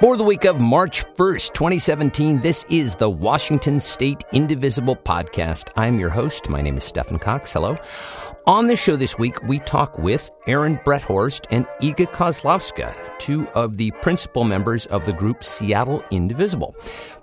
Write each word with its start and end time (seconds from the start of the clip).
For 0.00 0.16
the 0.16 0.24
week 0.24 0.46
of 0.46 0.58
March 0.58 1.04
1st, 1.04 1.52
2017, 1.52 2.40
this 2.40 2.64
is 2.70 2.96
the 2.96 3.10
Washington 3.10 3.78
State 3.78 4.24
Indivisible 4.32 4.96
podcast. 4.96 5.68
I'm 5.76 5.98
your 5.98 6.08
host. 6.08 6.48
My 6.48 6.62
name 6.62 6.78
is 6.78 6.84
Stephen 6.84 7.18
Cox. 7.18 7.52
Hello. 7.52 7.76
On 8.46 8.66
the 8.66 8.74
show 8.74 8.96
this 8.96 9.18
week, 9.18 9.42
we 9.42 9.58
talk 9.60 9.98
with 9.98 10.30
Aaron 10.46 10.78
Brethorst 10.78 11.44
and 11.50 11.66
Iga 11.82 12.10
Kozlowska, 12.10 13.18
two 13.18 13.46
of 13.48 13.76
the 13.76 13.90
principal 14.00 14.44
members 14.44 14.86
of 14.86 15.04
the 15.04 15.12
group 15.12 15.44
Seattle 15.44 16.02
Indivisible. 16.10 16.74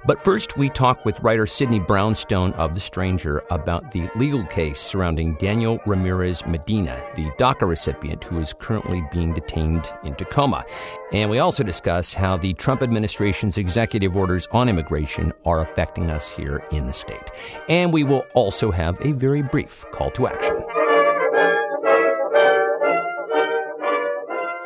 But 0.06 0.24
first, 0.24 0.58
we 0.58 0.70
talk 0.70 1.06
with 1.06 1.20
writer 1.22 1.48
Sydney 1.48 1.80
Brownstone 1.80 2.54
of 2.54 2.76
The 2.76 2.80
Stranger 2.80 3.44
about 3.50 3.92
the 3.92 4.08
legal 4.16 4.46
case 4.46 4.80
surrounding 4.80 5.34
Daniel 5.38 5.80
Ramirez 5.88 6.46
Medina, 6.46 7.04
the 7.16 7.32
DACA 7.40 7.68
recipient 7.68 8.24
who 8.24 8.40
is 8.40 8.54
currently 8.54 9.04
being 9.12 9.34
detained 9.34 9.92
in 10.04 10.14
Tacoma. 10.14 10.66
And 11.14 11.32
we 11.32 11.40
also 11.40 11.64
discuss 11.64 12.14
how 12.14 12.38
the 12.38 12.54
Trump 12.54 12.84
administration's 12.84 13.58
executive 13.58 14.16
orders 14.16 14.48
on 14.52 14.70
immigration 14.70 15.34
are 15.46 15.62
affecting 15.62 16.12
us 16.12 16.30
here 16.30 16.64
in 16.72 16.86
the 16.86 16.94
state. 16.94 17.32
And 17.70 17.92
we 17.92 18.04
will 18.04 18.26
also 18.36 18.70
have 18.70 19.04
a 19.04 19.14
very 19.14 19.42
brief 19.42 19.84
call 19.92 20.12
to 20.12 20.28
action. 20.28 20.64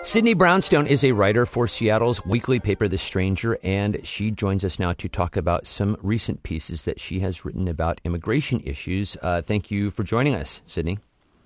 Sydney 0.03 0.33
Brownstone 0.33 0.87
is 0.87 1.03
a 1.03 1.11
writer 1.11 1.45
for 1.45 1.67
Seattle's 1.67 2.25
weekly 2.25 2.59
paper, 2.59 2.87
The 2.87 2.97
Stranger, 2.97 3.59
and 3.61 4.03
she 4.03 4.31
joins 4.31 4.65
us 4.65 4.79
now 4.79 4.93
to 4.93 5.07
talk 5.07 5.37
about 5.37 5.67
some 5.67 5.95
recent 6.01 6.41
pieces 6.41 6.85
that 6.85 6.99
she 6.99 7.19
has 7.19 7.45
written 7.45 7.67
about 7.67 8.01
immigration 8.03 8.61
issues. 8.65 9.15
Uh, 9.21 9.43
thank 9.43 9.69
you 9.69 9.91
for 9.91 10.03
joining 10.03 10.33
us, 10.33 10.63
Sydney. 10.65 10.97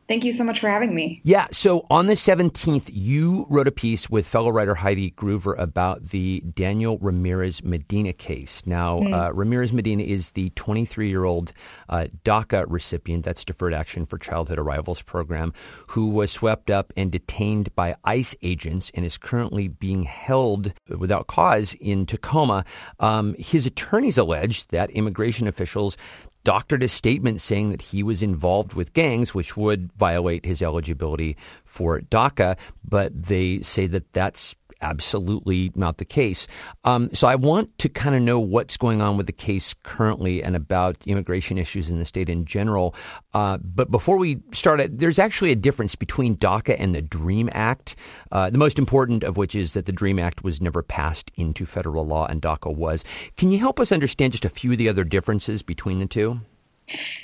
Thank 0.07 0.23
you 0.23 0.33
so 0.33 0.43
much 0.43 0.59
for 0.59 0.69
having 0.69 0.93
me. 0.93 1.19
Yeah. 1.23 1.47
So 1.51 1.87
on 1.89 2.05
the 2.05 2.13
17th, 2.13 2.91
you 2.93 3.47
wrote 3.49 3.67
a 3.67 3.71
piece 3.71 4.07
with 4.07 4.27
fellow 4.27 4.51
writer 4.51 4.75
Heidi 4.75 5.11
Groover 5.11 5.57
about 5.57 6.09
the 6.09 6.41
Daniel 6.41 6.99
Ramirez 6.99 7.63
Medina 7.63 8.13
case. 8.13 8.61
Now, 8.67 8.99
mm. 8.99 9.13
uh, 9.13 9.33
Ramirez 9.33 9.73
Medina 9.73 10.03
is 10.03 10.31
the 10.31 10.51
23 10.51 11.09
year 11.09 11.23
old 11.23 11.53
uh, 11.89 12.05
DACA 12.23 12.65
recipient, 12.69 13.25
that's 13.25 13.43
Deferred 13.43 13.73
Action 13.73 14.05
for 14.05 14.19
Childhood 14.19 14.59
Arrivals 14.59 15.01
program, 15.01 15.53
who 15.89 16.09
was 16.09 16.31
swept 16.31 16.69
up 16.69 16.93
and 16.95 17.11
detained 17.11 17.73
by 17.75 17.95
ICE 18.03 18.35
agents 18.43 18.91
and 18.93 19.05
is 19.05 19.17
currently 19.17 19.67
being 19.67 20.03
held 20.03 20.73
without 20.87 21.25
cause 21.25 21.73
in 21.81 22.05
Tacoma. 22.05 22.63
Um, 22.99 23.35
his 23.39 23.65
attorneys 23.65 24.19
allege 24.19 24.67
that 24.67 24.91
immigration 24.91 25.47
officials 25.47 25.97
doctored 26.45 26.83
a 26.83 26.87
statement 26.87 27.41
saying 27.41 27.71
that 27.71 27.81
he 27.81 28.01
was 28.03 28.23
involved 28.23 28.73
with 28.73 28.93
gangs, 28.93 29.35
which 29.35 29.57
would 29.57 29.91
violate 29.93 30.45
his 30.45 30.61
eligibility 30.61 31.35
for 31.65 31.99
DACA. 31.99 32.57
But 32.87 33.23
they 33.23 33.59
say 33.59 33.87
that 33.87 34.13
that's 34.13 34.55
absolutely 34.85 35.71
not 35.75 35.97
the 35.97 36.05
case. 36.05 36.47
Um, 36.83 37.09
so 37.13 37.27
I 37.27 37.35
want 37.35 37.75
to 37.79 37.89
kind 37.89 38.15
of 38.15 38.21
know 38.21 38.39
what's 38.39 38.77
going 38.77 39.01
on 39.01 39.17
with 39.17 39.25
the 39.25 39.33
case 39.33 39.73
currently 39.83 40.43
and 40.43 40.55
about 40.55 40.95
immigration 41.07 41.57
issues 41.57 41.89
in 41.89 41.97
the 41.97 42.05
state 42.05 42.29
in 42.29 42.45
general. 42.45 42.95
Uh, 43.33 43.57
but 43.57 43.89
before 43.89 44.17
we 44.17 44.41
start, 44.51 44.79
there's 44.97 45.19
actually 45.19 45.51
a 45.51 45.55
difference 45.55 45.95
between 45.95 46.37
DACA 46.37 46.75
and 46.77 46.93
the 46.93 47.01
DREAM 47.01 47.49
Act. 47.51 47.95
Uh, 48.31 48.49
the 48.49 48.57
most 48.59 48.77
important 48.77 49.23
of 49.23 49.37
which 49.37 49.55
is 49.55 49.73
that 49.73 49.85
the 49.85 49.91
DREAM 49.91 50.19
Act 50.19 50.43
was 50.43 50.61
never 50.61 50.83
passed 50.83 51.31
into 51.35 51.65
federal 51.65 52.05
law 52.05 52.27
and 52.27 52.41
DACA 52.41 52.73
was. 52.73 53.03
Can 53.37 53.49
you 53.51 53.57
help 53.57 53.79
us 53.79 53.91
understand 53.91 54.33
just 54.33 54.45
a 54.45 54.49
few 54.49 54.71
of 54.71 54.77
the 54.77 54.87
other 54.87 55.03
differences 55.03 55.63
between 55.63 55.99
the 55.99 56.05
two? 56.05 56.41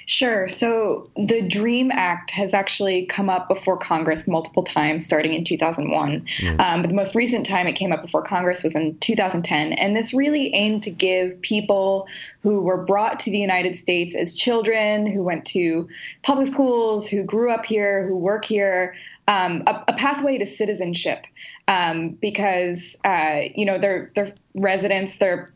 Sure. 0.08 0.48
So 0.48 1.09
the 1.16 1.42
DREAM 1.42 1.92
Act 1.92 2.31
has 2.31 2.54
actually 2.54 3.06
come 3.06 3.30
up 3.30 3.48
before 3.48 3.78
Congress 3.78 4.28
multiple 4.28 4.64
times, 4.64 5.06
starting 5.06 5.34
in 5.34 5.44
2001. 5.44 6.26
Mm. 6.40 6.59
Um, 6.59 6.81
but 6.81 6.88
the 6.88 6.95
most 6.95 7.14
recent 7.14 7.45
time 7.45 7.67
it 7.67 7.73
came 7.73 7.92
up 7.92 8.02
before 8.02 8.23
Congress 8.23 8.64
was 8.64 8.76
in 8.76 8.98
2010. 8.98 9.73
And 9.73 9.95
this 9.95 10.14
really 10.14 10.54
aimed 10.56 10.84
to 10.84 10.92
give 10.92 11.39
people 11.42 12.08
who 12.42 12.62
were 12.62 12.84
brought 12.84 13.20
to 13.21 13.32
the 13.32 13.38
United 13.38 13.76
States 13.76 14.16
as 14.16 14.33
children, 14.33 15.05
who 15.05 15.23
went 15.23 15.45
to 15.48 15.88
public 16.23 16.48
schools, 16.48 17.08
who 17.08 17.23
grew 17.23 17.52
up 17.52 17.66
here, 17.66 18.08
who 18.08 18.17
work 18.17 18.45
here, 18.45 18.95
um, 19.27 19.64
a, 19.67 19.83
a, 19.88 19.94
pathway 19.94 20.39
to 20.39 20.45
citizenship 20.45 21.26
um, 21.67 22.10
because 22.10 22.98
uh, 23.05 23.42
you 23.55 23.66
know 23.66 23.77
they're 23.77 24.11
they're 24.16 24.33
residents, 24.55 25.20
they're 25.20 25.54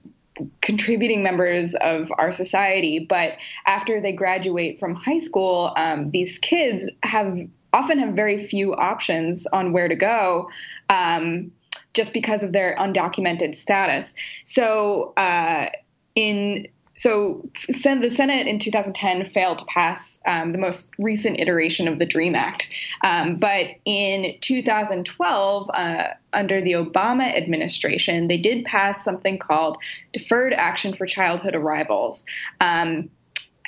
contributing 0.62 1.24
members 1.24 1.76
of 1.76 2.12
our 2.18 2.32
society. 2.34 3.06
But 3.08 3.38
after 3.66 4.02
they 4.02 4.12
graduate 4.12 4.80
from 4.80 4.96
high 4.96 5.20
school, 5.20 5.74
um, 5.78 6.12
these 6.12 6.40
kids 6.40 6.90
have 7.04 7.40
often 7.74 8.00
have 8.00 8.14
very 8.14 8.48
few 8.48 8.74
options 8.74 9.48
on 9.48 9.74
where 9.74 9.88
to 9.88 9.96
go. 9.96 10.50
Um, 10.90 11.52
just 11.94 12.14
because 12.14 12.44
of 12.44 12.52
their 12.52 12.76
undocumented 12.78 13.56
status. 13.56 14.14
So, 14.44 15.14
uh, 15.16 15.70
in 16.14 16.68
so 16.98 17.50
the 17.72 18.10
Senate 18.10 18.48
in 18.48 18.60
2010 18.60 19.26
failed 19.26 19.60
to 19.60 19.66
pass 19.66 20.20
um, 20.26 20.54
the 20.54 20.58
most 20.58 20.90
recent 20.98 21.40
iteration 21.40 21.88
of 21.88 22.00
the 22.00 22.06
DREAM 22.06 22.36
Act. 22.36 22.74
Um, 23.04 23.36
but 23.36 23.68
in 23.84 24.36
2012, 24.40 25.70
uh, 25.74 26.04
under 26.32 26.62
the 26.62 26.74
Obama 26.74 27.36
administration, 27.36 28.28
they 28.28 28.38
did 28.38 28.66
pass 28.66 29.04
something 29.04 29.38
called 29.38 29.78
Deferred 30.14 30.54
Action 30.54 30.94
for 30.94 31.06
Childhood 31.06 31.56
Arrivals. 31.56 32.26
Um, 32.62 33.10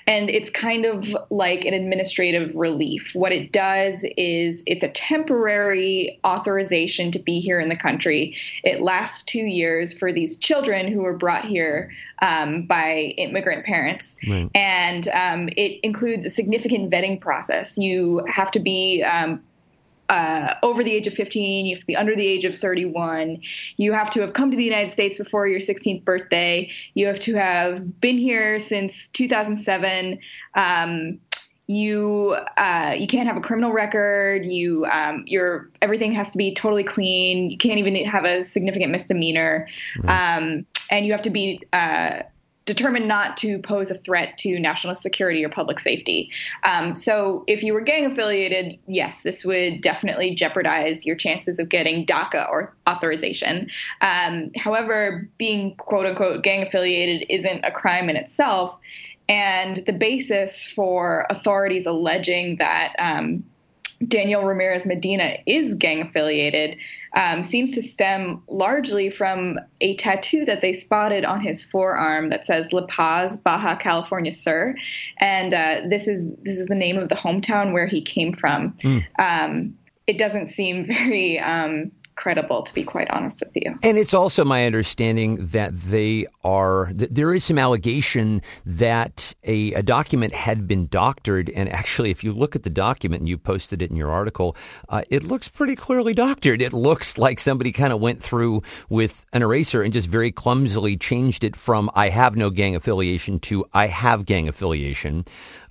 and 0.07 0.29
it's 0.29 0.50
kind 0.50 0.85
of 0.85 1.16
like 1.29 1.66
an 1.66 1.73
administrative 1.73 2.56
relief. 2.56 3.12
What 3.13 3.34
it 3.34 3.51
does 3.51 4.06
is 4.16 4.63
it's 4.66 4.84
a 4.84 4.88
temporary 4.88 6.19
authorization 6.25 7.12
to 7.12 7.19
be 7.19 7.41
here 7.41 7.59
in 7.59 7.68
the 7.68 7.75
country. 7.75 8.35
It 8.63 8.81
lasts 8.81 9.23
two 9.25 9.46
years 9.46 9.91
for 9.97 10.13
these 10.13 10.38
children 10.38 10.91
who 10.91 11.01
were 11.01 11.17
brought 11.17 11.44
here 11.44 11.91
um, 12.22 12.63
by 12.63 13.13
immigrant 13.17 13.66
parents. 13.66 14.17
Right. 14.28 14.50
And 14.56 15.09
um, 15.09 15.50
it 15.57 15.81
includes 15.84 16.25
a 16.25 16.29
significant 16.29 16.90
vetting 16.90 17.19
process. 17.19 17.78
You 17.78 18.23
have 18.28 18.50
to 18.51 18.59
be 18.59 19.03
um, 19.03 19.44
uh, 20.09 20.53
over 20.63 20.84
the 20.84 20.91
age 20.91 21.07
of 21.07 21.13
15, 21.13 21.66
you 21.66 21.75
have 21.75 21.81
to 21.81 21.85
be 21.85 21.95
under 21.95 22.16
the 22.16 22.25
age 22.25 22.45
of 22.45 22.57
31, 22.57 23.41
you 23.78 23.94
have 23.94 24.09
to 24.12 24.22
have 24.22 24.34
come 24.34 24.51
to 24.51 24.57
the 24.57 24.63
United 24.63 24.91
States 24.91 25.18
before 25.18 25.47
your 25.47 25.59
16th 25.59 26.03
birthday, 26.06 26.69
you 26.94 27.07
have 27.07 27.19
to 27.19 27.35
have 27.35 28.00
been 28.00 28.17
here 28.17 28.59
since 28.59 29.07
2007. 29.09 30.19
Um, 30.56 31.19
you 31.69 32.38
uh, 32.56 32.96
you 32.97 33.07
can't 33.07 33.28
have 33.28 33.35
a 33.35 33.41
criminal 33.41 33.73
record. 33.73 34.46
You 34.46 34.85
um, 34.85 35.23
your 35.28 35.69
everything 35.81 36.13
has 36.13 36.31
to 36.31 36.38
be 36.38 36.56
totally 36.56 36.85
clean. 36.85 37.50
You 37.50 37.57
can't 37.57 37.78
even 37.78 37.94
have 38.06 38.23
a 38.23 38.41
significant 38.41 38.90
misdemeanor, 38.90 39.67
um, 40.06 40.66
and 40.90 41.06
you 41.06 41.12
have 41.12 41.22
to 41.23 41.29
be 41.29 41.59
uh, 41.73 42.22
determined 42.67 43.07
not 43.07 43.38
to 43.38 43.57
pose 43.59 43.89
a 43.89 43.97
threat 43.97 44.38
to 44.38 44.59
national 44.59 44.94
security 44.94 45.44
or 45.44 45.50
public 45.50 45.79
safety. 45.79 46.29
Um, 46.63 46.95
so, 46.95 47.44
if 47.47 47.63
you 47.63 47.73
were 47.73 47.81
gang 47.81 48.05
affiliated, 48.05 48.78
yes, 48.85 49.23
this 49.23 49.44
would 49.44 49.81
definitely 49.81 50.35
jeopardize 50.35 51.05
your 51.05 51.16
chances 51.16 51.57
of 51.57 51.69
getting 51.69 52.05
DACA 52.05 52.47
or 52.51 52.75
authorization. 52.88 53.69
Um, 54.01 54.51
however, 54.55 55.28
being 55.39 55.75
quote 55.78 56.05
unquote 56.05 56.44
gang 56.44 56.67
affiliated 56.67 57.25
isn't 57.29 57.63
a 57.63 57.72
crime 57.72 58.09
in 58.09 58.17
itself. 58.17 58.78
And 59.29 59.78
the 59.85 59.94
basis 59.94 60.66
for 60.66 61.25
authorities 61.29 61.85
alleging 61.85 62.57
that 62.57 62.94
um, 62.99 63.44
Daniel 64.08 64.44
Ramirez 64.44 64.86
Medina 64.86 65.38
is 65.46 65.74
gang 65.74 66.02
affiliated 66.02 66.78
um, 67.16 67.44
seems 67.44 67.72
to 67.72 67.81
stem 67.81 68.44
largely 68.48 69.09
from 69.09 69.59
a 69.81 69.96
tattoo 69.96 70.46
that 70.46 70.62
they 70.62 70.74
spotted 70.74 71.25
on 71.25 71.42
his 71.42 71.64
forearm 71.64 72.30
that 72.30 72.46
says 72.46 72.72
La 72.72 72.86
Paz, 72.86 73.38
Baja 73.38 73.76
California 73.76 74.31
Sur, 74.31 74.76
and 75.18 75.53
uh, 75.53 75.81
this 75.90 76.08
is 76.08 76.30
this 76.44 76.59
is 76.59 76.68
the 76.68 76.76
name 76.76 76.97
of 76.97 77.09
the 77.09 77.16
hometown 77.16 77.74
where 77.74 77.88
he 77.88 78.02
came 78.02 78.34
from. 78.34 78.74
Mm. 78.81 79.06
Um, 79.18 79.78
it 80.06 80.18
doesn't 80.18 80.47
seem 80.47 80.86
very 80.88 81.40
um, 81.40 81.92
credible, 82.17 82.64
to 82.64 82.73
be 82.73 82.84
quite 82.84 83.09
honest 83.11 83.41
with 83.46 83.55
you. 83.55 83.78
And 83.84 83.97
it's 83.97 84.14
also 84.14 84.43
my 84.43 84.66
understanding 84.66 85.37
that 85.37 85.79
they 85.79 86.25
are, 86.43 86.91
that 86.93 87.16
there 87.16 87.34
is 87.34 87.46
some 87.46 87.58
allegation 87.58 88.41
that 88.66 89.34
a, 89.46 89.73
a, 89.73 89.84
document 89.84 90.34
had 90.34 90.67
been 90.67 90.87
doctored. 90.87 91.49
And 91.52 91.69
actually, 91.69 92.09
if 92.09 92.23
you 92.23 92.34
look 92.34 92.55
at 92.55 92.64
the 92.64 92.69
document 92.69 93.22
and 93.22 93.29
you 93.29 93.37
posted 93.37 93.81
it 93.81 93.90
in 93.90 93.96
your 93.96 94.09
article, 94.09 94.55
uh, 94.90 95.03
it 95.09 95.23
looks 95.23 95.47
pretty 95.47 95.75
clearly 95.75 96.14
doctored. 96.14 96.61
It 96.61 96.73
looks 96.73 97.17
like 97.17 97.40
somebody 97.40 97.72
kind 97.72 97.93
of 97.93 98.02
went 98.02 98.22
through 98.22 98.63
with 98.90 99.25
an 99.31 99.41
eraser 99.41 99.81
and 99.81 99.93
just 99.93 100.09
very 100.09 100.31
clumsily 100.31 100.97
changed 100.97 101.43
it 101.43 101.55
from 101.55 101.90
I 101.96 102.09
have 102.09 102.35
no 102.35 102.49
gang 102.49 102.75
affiliation 102.75 103.40
to 103.41 103.66
I 103.73 103.87
have 103.87 104.25
gang 104.25 104.49
affiliation. 104.49 105.23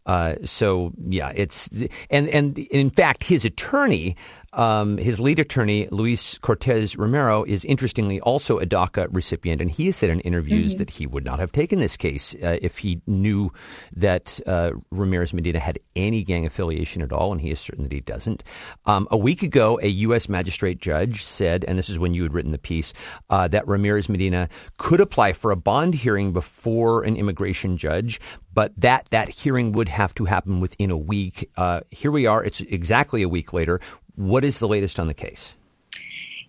Uh, 0.07 0.37
so 0.45 0.93
yeah, 1.09 1.33
it's 1.35 1.69
and 2.11 2.29
and 2.29 2.57
in 2.59 2.91
fact, 2.91 3.25
his 3.25 3.45
attorney 3.45 4.15
um, 4.57 4.97
his 4.97 5.21
lead 5.21 5.39
attorney, 5.39 5.87
Luis 5.91 6.39
Cortes 6.39 6.97
Romero, 6.97 7.45
is 7.45 7.65
interestingly 7.65 8.21
also 8.21 8.59
a 8.59 8.65
DACA 8.67 9.09
recipient, 9.11 9.61
and 9.61 9.71
he 9.71 9.87
has 9.87 9.97
said 9.97 10.09
in 10.09 10.21
interviews 10.21 10.73
mm-hmm. 10.73 10.79
that 10.79 10.91
he 10.91 11.07
would 11.07 11.25
not 11.25 11.39
have 11.39 11.53
taken 11.53 11.79
this 11.79 11.97
case 11.97 12.35
uh, 12.37 12.59
if 12.63 12.79
he 12.79 13.03
knew 13.07 13.53
that 13.95 14.41
uh, 14.47 14.73
Ramirez 14.91 15.35
Medina 15.35 15.59
had 15.59 15.79
any 15.95 16.25
gang 16.25 16.47
affiliation 16.47 17.03
at 17.03 17.13
all, 17.13 17.33
and 17.33 17.43
he 17.43 17.51
is 17.51 17.61
certain 17.61 17.85
that 17.85 17.93
he 17.93 18.01
doesn't. 18.01 18.43
Um, 18.87 19.07
a 19.11 19.17
week 19.17 19.43
ago, 19.43 19.79
a 19.83 19.89
U.S. 19.89 20.29
magistrate 20.29 20.81
judge 20.81 21.23
said, 21.23 21.63
and 21.69 21.79
this 21.79 21.91
is 21.91 21.99
when 21.99 22.15
you 22.15 22.23
had 22.23 22.33
written 22.33 22.51
the 22.51 22.59
piece, 22.59 22.95
uh, 23.29 23.49
that 23.49 23.69
Ramirez 23.69 24.09
Medina 24.09 24.49
could 24.79 25.01
apply 25.01 25.35
for 25.35 25.51
a 25.51 25.57
bond 25.57 25.95
hearing 25.97 26.33
before 26.33 27.05
an 27.05 27.17
immigration 27.17 27.77
judge, 27.77 28.19
but 28.55 28.73
that 28.79 29.05
that 29.11 29.29
hearing 29.29 29.73
would 29.73 29.91
have 29.91 30.15
to 30.15 30.25
happen 30.25 30.61
within 30.61 30.91
a 30.91 30.97
week. 30.97 31.51
Uh, 31.59 31.83
here 31.91 32.11
we 32.11 32.27
are; 32.27 32.43
it's 32.43 32.63
exactly 32.63 33.23
a 33.23 33.29
week 33.29 33.53
later. 33.53 33.81
What 34.17 34.45
is 34.45 34.59
the 34.59 34.69
latest 34.69 34.99
on 34.99 35.07
the 35.07 35.15
case? 35.15 35.55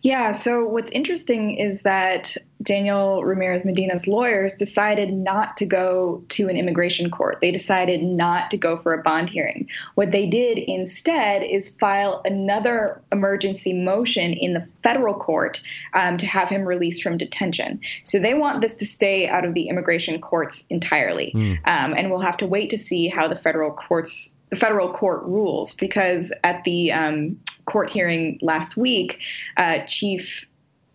Yeah, 0.04 0.32
so 0.32 0.66
what's 0.68 0.92
interesting 0.92 1.58
is 1.58 1.82
that 1.82 2.38
Daniel 2.62 3.24
Ramirez 3.24 3.66
Medina's 3.66 4.08
lawyers 4.08 4.54
decided 4.54 5.12
not 5.12 5.58
to 5.58 5.66
go 5.66 6.24
to 6.30 6.48
an 6.48 6.56
immigration 6.56 7.10
court. 7.10 7.40
They 7.42 7.52
decided 7.52 8.04
not 8.04 8.52
to 8.52 8.58
go 8.58 8.78
for 8.78 8.94
a 8.94 9.02
bond 9.02 9.30
hearing. 9.30 9.68
What 9.96 10.12
they 10.12 10.28
did 10.28 10.60
instead 10.60 11.44
is 11.44 11.70
file 11.70 12.22
another 12.26 13.02
emergency 13.12 13.74
motion 13.74 14.34
in 14.34 14.54
the 14.54 14.68
federal 14.84 15.16
court 15.16 15.62
um, 15.94 16.18
to 16.18 16.26
have 16.26 16.48
him 16.48 16.64
released 16.64 17.02
from 17.02 17.18
detention. 17.18 17.82
So 18.04 18.20
they 18.20 18.34
want 18.34 18.62
this 18.62 18.76
to 18.78 18.86
stay 18.86 19.28
out 19.28 19.46
of 19.46 19.56
the 19.56 19.68
immigration 19.68 20.22
courts 20.22 20.66
entirely. 20.70 21.32
Mm. 21.36 21.58
Um, 21.66 21.94
and 21.98 22.10
we'll 22.12 22.20
have 22.20 22.38
to 22.38 22.48
wait 22.48 22.70
to 22.70 22.78
see 22.78 23.08
how 23.08 23.28
the 23.28 23.36
federal 23.36 23.72
courts 23.72 24.34
the 24.50 24.56
federal 24.56 24.94
court 24.94 25.24
rules 25.24 25.74
because 25.74 26.32
at 26.42 26.64
the 26.64 26.94
um, 26.94 27.38
court 27.68 27.90
hearing 27.90 28.40
last 28.42 28.76
week, 28.78 29.20
uh, 29.58 29.80
Chief 29.88 30.48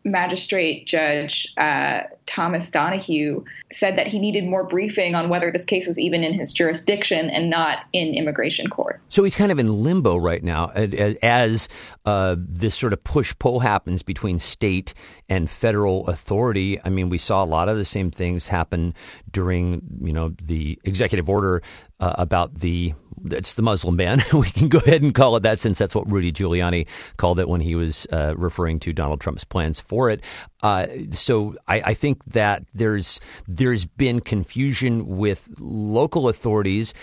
Magistrate 0.04 0.86
Judge 0.86 1.52
uh, 1.58 2.00
Thomas 2.26 2.70
Donohue 2.70 3.44
said 3.70 3.96
that 3.96 4.08
he 4.08 4.18
needed 4.18 4.44
more 4.44 4.64
briefing 4.64 5.14
on 5.14 5.28
whether 5.28 5.52
this 5.52 5.64
case 5.64 5.86
was 5.86 5.98
even 5.98 6.24
in 6.24 6.32
his 6.32 6.52
jurisdiction 6.52 7.30
and 7.30 7.48
not 7.48 7.84
in 7.92 8.12
immigration 8.14 8.68
court. 8.68 9.00
So 9.08 9.22
he's 9.22 9.36
kind 9.36 9.52
of 9.52 9.58
in 9.58 9.82
limbo 9.82 10.16
right 10.16 10.42
now 10.42 10.70
as 10.70 11.68
uh, 12.04 12.36
this 12.36 12.74
sort 12.74 12.92
of 12.92 13.04
push 13.04 13.32
pull 13.38 13.60
happens 13.60 14.02
between 14.02 14.40
state 14.40 14.92
and 15.28 15.48
federal 15.48 16.08
authority. 16.08 16.80
I 16.84 16.88
mean, 16.88 17.08
we 17.08 17.18
saw 17.18 17.44
a 17.44 17.46
lot 17.46 17.68
of 17.68 17.76
the 17.76 17.84
same 17.84 18.10
things 18.10 18.48
happen 18.48 18.94
during, 19.30 19.82
you 20.00 20.12
know, 20.12 20.30
the 20.42 20.80
executive 20.84 21.30
order 21.30 21.62
uh, 22.00 22.14
about 22.18 22.56
the 22.56 22.94
it's 23.30 23.54
the 23.54 23.62
Muslim 23.62 23.96
ban. 23.96 24.20
we 24.32 24.50
can 24.50 24.68
go 24.68 24.78
ahead 24.78 25.02
and 25.02 25.14
call 25.14 25.36
it 25.36 25.42
that 25.42 25.58
since 25.58 25.78
that's 25.78 25.94
what 25.94 26.10
Rudy 26.10 26.32
Giuliani 26.32 26.86
called 27.16 27.38
it 27.38 27.48
when 27.48 27.60
he 27.60 27.74
was 27.74 28.06
uh, 28.12 28.34
referring 28.36 28.80
to 28.80 28.92
Donald 28.92 29.20
Trump's 29.20 29.44
plans 29.44 29.80
for 29.80 30.10
it. 30.10 30.22
Uh, 30.62 30.86
so 31.10 31.54
I, 31.66 31.80
I, 31.86 31.94
think 31.94 32.24
that 32.26 32.64
there's 32.72 33.18
there's 33.48 33.84
been 33.84 34.20
confusion 34.20 35.18
with 35.18 35.48
local 35.58 36.28
authorities. 36.28 36.94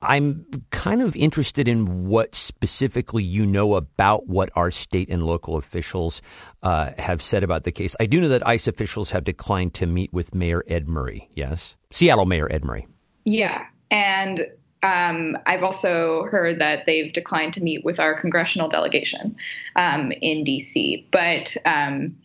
I'm 0.00 0.46
kind 0.70 1.02
of 1.02 1.16
interested 1.16 1.66
in 1.66 2.06
what 2.06 2.36
specifically 2.36 3.24
you 3.24 3.44
know 3.44 3.74
about 3.74 4.28
what 4.28 4.50
our 4.54 4.70
state 4.70 5.08
and 5.10 5.26
local 5.26 5.56
officials 5.56 6.22
uh, 6.62 6.92
have 6.98 7.20
said 7.20 7.42
about 7.42 7.64
the 7.64 7.72
case. 7.72 7.96
I 7.98 8.06
do 8.06 8.20
know 8.20 8.28
that 8.28 8.46
ICE 8.46 8.68
officials 8.68 9.10
have 9.10 9.24
declined 9.24 9.74
to 9.74 9.86
meet 9.86 10.12
with 10.12 10.34
Mayor 10.34 10.62
Ed 10.68 10.86
Murray. 10.86 11.28
Yes, 11.34 11.74
Seattle 11.90 12.26
Mayor 12.26 12.46
Ed 12.50 12.64
Murray. 12.64 12.86
Yeah, 13.24 13.66
and 13.90 14.46
um, 14.82 15.36
I've 15.46 15.64
also 15.64 16.24
heard 16.24 16.60
that 16.60 16.86
they've 16.86 17.12
declined 17.12 17.54
to 17.54 17.62
meet 17.62 17.84
with 17.84 17.98
our 17.98 18.18
congressional 18.18 18.68
delegation 18.68 19.36
um, 19.76 20.12
in 20.12 20.44
DC. 20.44 21.04
But 21.10 21.56
um, 21.64 22.16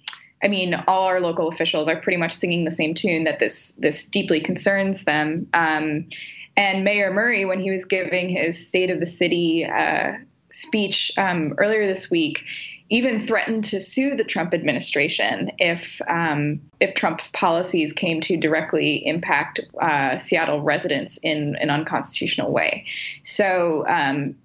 I 0.43 0.47
mean, 0.47 0.75
all 0.87 1.05
our 1.05 1.19
local 1.19 1.47
officials 1.47 1.87
are 1.87 1.95
pretty 1.95 2.17
much 2.17 2.33
singing 2.33 2.65
the 2.65 2.71
same 2.71 2.93
tune 2.93 3.23
that 3.23 3.39
this 3.39 3.73
this 3.73 4.05
deeply 4.05 4.41
concerns 4.41 5.05
them. 5.05 5.47
Um, 5.53 6.09
and 6.55 6.83
Mayor 6.83 7.11
Murray, 7.11 7.45
when 7.45 7.59
he 7.59 7.71
was 7.71 7.85
giving 7.85 8.29
his 8.29 8.67
State 8.67 8.91
of 8.91 8.99
the 8.99 9.05
City 9.05 9.65
uh, 9.65 10.13
speech 10.49 11.11
um, 11.17 11.53
earlier 11.57 11.87
this 11.87 12.11
week, 12.11 12.43
even 12.89 13.19
threatened 13.19 13.63
to 13.65 13.79
sue 13.79 14.15
the 14.15 14.23
Trump 14.23 14.53
administration 14.53 15.51
if 15.57 16.01
um, 16.07 16.61
if 16.79 16.93
Trump's 16.95 17.27
policies 17.29 17.93
came 17.93 18.21
to 18.21 18.37
directly 18.37 19.05
impact 19.05 19.59
uh, 19.81 20.17
Seattle 20.17 20.61
residents 20.61 21.17
in 21.23 21.55
an 21.57 21.69
unconstitutional 21.69 22.51
way. 22.51 22.85
So 23.23 23.85
um, 23.87 24.35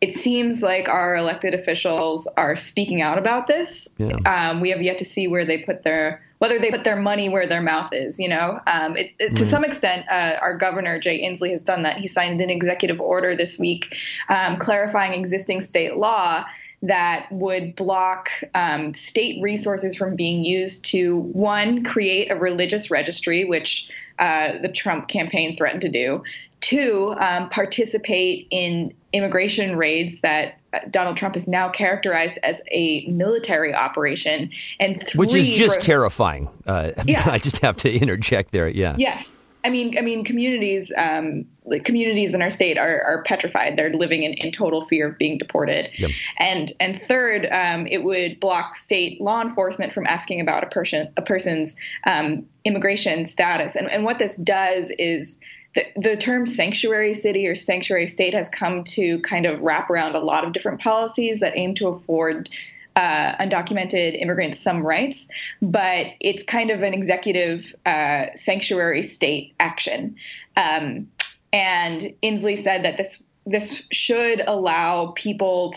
it 0.00 0.14
seems 0.14 0.62
like 0.62 0.88
our 0.88 1.16
elected 1.16 1.54
officials 1.54 2.28
are 2.36 2.56
speaking 2.56 3.02
out 3.02 3.18
about 3.18 3.48
this. 3.48 3.88
Yeah. 3.98 4.16
Um, 4.26 4.60
we 4.60 4.70
have 4.70 4.80
yet 4.80 4.98
to 4.98 5.04
see 5.04 5.26
where 5.26 5.44
they 5.44 5.58
put 5.58 5.82
their 5.82 6.22
whether 6.38 6.60
they 6.60 6.70
put 6.70 6.84
their 6.84 6.94
money 6.94 7.28
where 7.28 7.48
their 7.48 7.60
mouth 7.60 7.92
is. 7.92 8.20
You 8.20 8.28
know, 8.28 8.60
um, 8.68 8.96
it, 8.96 9.10
it, 9.18 9.36
to 9.36 9.44
some 9.44 9.64
extent, 9.64 10.06
uh, 10.08 10.36
our 10.40 10.56
governor 10.56 11.00
Jay 11.00 11.20
Inslee 11.24 11.50
has 11.50 11.62
done 11.62 11.82
that. 11.82 11.98
He 11.98 12.06
signed 12.06 12.40
an 12.40 12.48
executive 12.48 13.00
order 13.00 13.34
this 13.34 13.58
week 13.58 13.94
um, 14.28 14.56
clarifying 14.56 15.14
existing 15.14 15.62
state 15.62 15.96
law 15.96 16.44
that 16.82 17.26
would 17.32 17.74
block 17.74 18.30
um, 18.54 18.94
state 18.94 19.42
resources 19.42 19.96
from 19.96 20.14
being 20.14 20.44
used 20.44 20.84
to 20.86 21.18
one 21.18 21.82
create 21.84 22.30
a 22.30 22.36
religious 22.36 22.90
registry, 22.90 23.44
which 23.44 23.88
uh, 24.18 24.58
the 24.62 24.68
Trump 24.68 25.08
campaign 25.08 25.56
threatened 25.56 25.82
to 25.82 25.88
do. 25.88 26.22
Two, 26.60 27.14
um, 27.18 27.48
participate 27.50 28.46
in 28.50 28.92
immigration 29.12 29.76
raids 29.76 30.20
that 30.20 30.58
Donald 30.90 31.16
Trump 31.16 31.34
has 31.34 31.48
now 31.48 31.68
characterized 31.68 32.38
as 32.42 32.60
a 32.72 33.06
military 33.06 33.74
operation, 33.74 34.50
and 34.78 35.02
three, 35.06 35.18
which 35.18 35.34
is 35.34 35.50
just 35.50 35.80
terrifying. 35.80 36.48
Uh, 36.66 36.92
yeah. 37.06 37.22
I 37.30 37.38
just 37.38 37.58
have 37.58 37.76
to 37.78 37.92
interject 37.92 38.50
there. 38.50 38.68
Yeah, 38.68 38.96
yeah. 38.98 39.22
I 39.64 39.70
mean, 39.70 39.98
I 39.98 40.02
mean, 40.02 40.24
communities, 40.24 40.92
um, 40.96 41.44
like 41.64 41.84
communities 41.84 42.32
in 42.32 42.42
our 42.42 42.50
state 42.50 42.78
are, 42.78 43.02
are 43.02 43.22
petrified. 43.24 43.76
They're 43.76 43.92
living 43.92 44.22
in, 44.22 44.32
in 44.34 44.52
total 44.52 44.86
fear 44.86 45.08
of 45.08 45.18
being 45.18 45.36
deported. 45.36 45.90
Yep. 45.94 46.10
And 46.38 46.72
and 46.80 47.02
third, 47.02 47.46
um, 47.50 47.86
it 47.86 48.04
would 48.04 48.40
block 48.40 48.76
state 48.76 49.20
law 49.20 49.42
enforcement 49.42 49.92
from 49.92 50.06
asking 50.06 50.40
about 50.40 50.62
a 50.62 50.68
person 50.68 51.12
a 51.16 51.22
person's 51.22 51.76
um, 52.06 52.46
immigration 52.64 53.26
status. 53.26 53.74
And 53.74 53.90
and 53.90 54.04
what 54.04 54.18
this 54.18 54.36
does 54.36 54.92
is 54.98 55.40
the, 55.74 55.84
the 55.96 56.16
term 56.16 56.46
sanctuary 56.46 57.14
city 57.14 57.46
or 57.46 57.54
sanctuary 57.54 58.06
state 58.06 58.34
has 58.34 58.48
come 58.48 58.84
to 58.84 59.20
kind 59.20 59.44
of 59.44 59.60
wrap 59.60 59.90
around 59.90 60.14
a 60.14 60.20
lot 60.20 60.44
of 60.44 60.52
different 60.52 60.80
policies 60.80 61.40
that 61.40 61.56
aim 61.56 61.74
to 61.74 61.88
afford 61.88 62.48
uh, 62.98 63.36
undocumented 63.36 64.20
immigrants 64.20 64.58
some 64.58 64.84
rights, 64.84 65.28
but 65.62 66.06
it's 66.18 66.42
kind 66.42 66.72
of 66.72 66.82
an 66.82 66.92
executive 66.92 67.72
uh, 67.86 68.26
sanctuary 68.34 69.04
state 69.04 69.54
action. 69.60 70.16
Um, 70.56 71.08
and 71.52 72.12
Inslee 72.24 72.58
said 72.58 72.84
that 72.84 72.96
this 72.96 73.22
this 73.46 73.82
should 73.90 74.40
allow 74.46 75.12
people 75.16 75.72